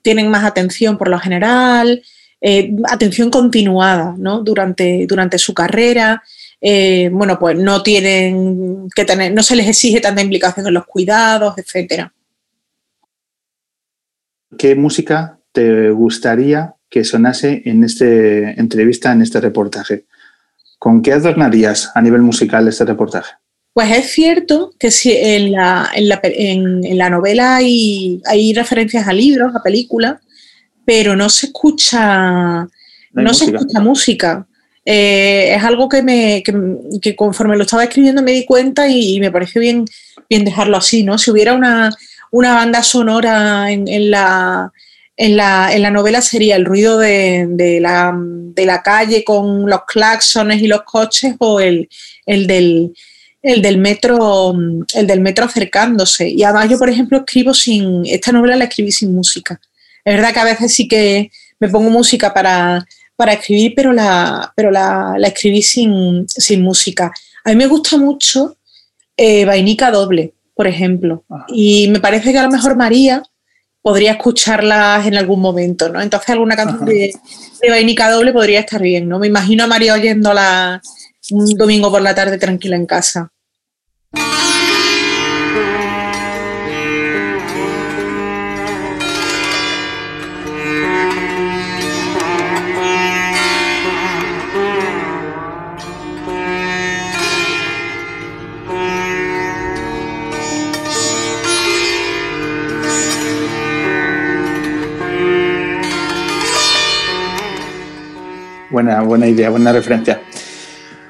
[0.00, 2.02] tienen más atención por lo general,
[2.40, 4.40] eh, atención continuada ¿no?
[4.40, 6.22] durante, durante su carrera.
[6.68, 10.84] Eh, bueno, pues no tienen que tener, no se les exige tanta implicación en los
[10.84, 12.12] cuidados, etcétera.
[14.58, 20.06] ¿Qué música te gustaría que sonase en esta entrevista, en este reportaje?
[20.80, 23.34] ¿Con qué adornarías a nivel musical este reportaje?
[23.72, 29.06] Pues es cierto que si en la, en la, en, la novela hay, hay, referencias
[29.06, 30.20] a libros, a películas,
[30.84, 32.62] pero no se escucha,
[33.12, 34.45] no, no se escucha música.
[34.88, 36.44] Eh, es algo que, me,
[37.02, 39.84] que, conforme lo estaba escribiendo me di cuenta y, me pareció bien,
[40.30, 41.18] bien dejarlo así, ¿no?
[41.18, 41.90] Si hubiera una,
[42.30, 44.70] una banda sonora en, en, la,
[45.16, 49.68] en, la, en, la, novela sería el ruido de, de, la, de, la, calle con
[49.68, 51.88] los claxones y los coches o el,
[52.24, 52.92] el del
[53.42, 54.54] el del metro,
[54.94, 56.28] el del metro acercándose.
[56.28, 59.60] Y además yo, por ejemplo, escribo sin, esta novela la escribí sin música.
[60.04, 61.30] Es verdad que a veces sí que
[61.60, 62.84] me pongo música para,
[63.16, 67.10] para escribir, pero la, pero la, la escribí sin, sin, música.
[67.44, 68.58] A mí me gusta mucho
[69.16, 71.24] eh, Vainica Doble, por ejemplo.
[71.48, 73.22] Y me parece que a lo mejor María
[73.80, 76.00] podría escucharlas en algún momento, ¿no?
[76.00, 77.14] Entonces alguna canción de,
[77.62, 79.18] de, Vainica Doble podría estar bien, ¿no?
[79.18, 80.82] Me imagino a María oyéndola
[81.30, 83.32] un domingo por la tarde tranquila en casa.
[108.76, 110.20] Buena, buena idea, buena referencia.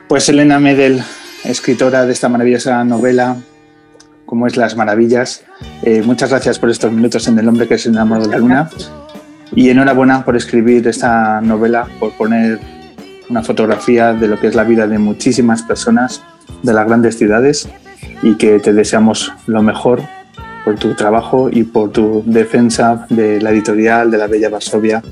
[0.07, 1.03] Pues Elena Medel,
[1.43, 3.39] escritora de esta maravillosa novela,
[4.25, 5.43] como es Las Maravillas,
[5.83, 8.71] eh, muchas gracias por estos minutos en El hombre que se enamoró de la luna
[9.53, 12.61] y enhorabuena por escribir esta novela, por poner
[13.29, 16.23] una fotografía de lo que es la vida de muchísimas personas
[16.63, 17.69] de las grandes ciudades
[18.23, 20.03] y que te deseamos lo mejor
[20.65, 25.03] por tu trabajo y por tu defensa de la editorial, de la Bella Varsovia,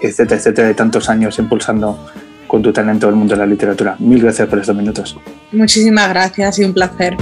[0.00, 1.98] etcétera, etcétera, de tantos años impulsando
[2.46, 3.96] con tu talento el mundo de la literatura.
[3.98, 5.16] Mil gracias por estos minutos.
[5.52, 7.16] Muchísimas gracias y un placer.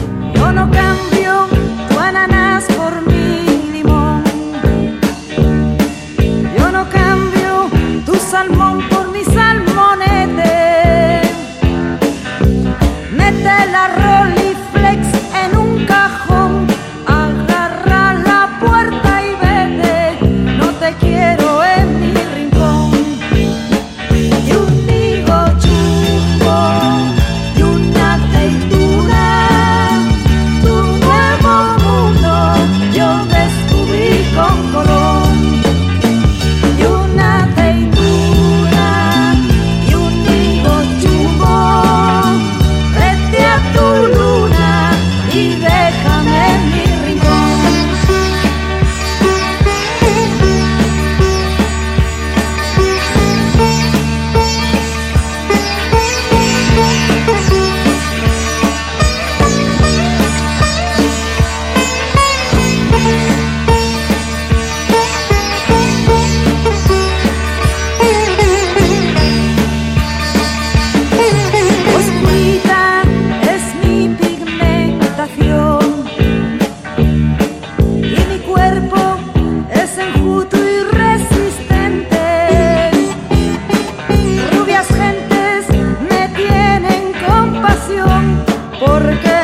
[88.99, 89.36] porque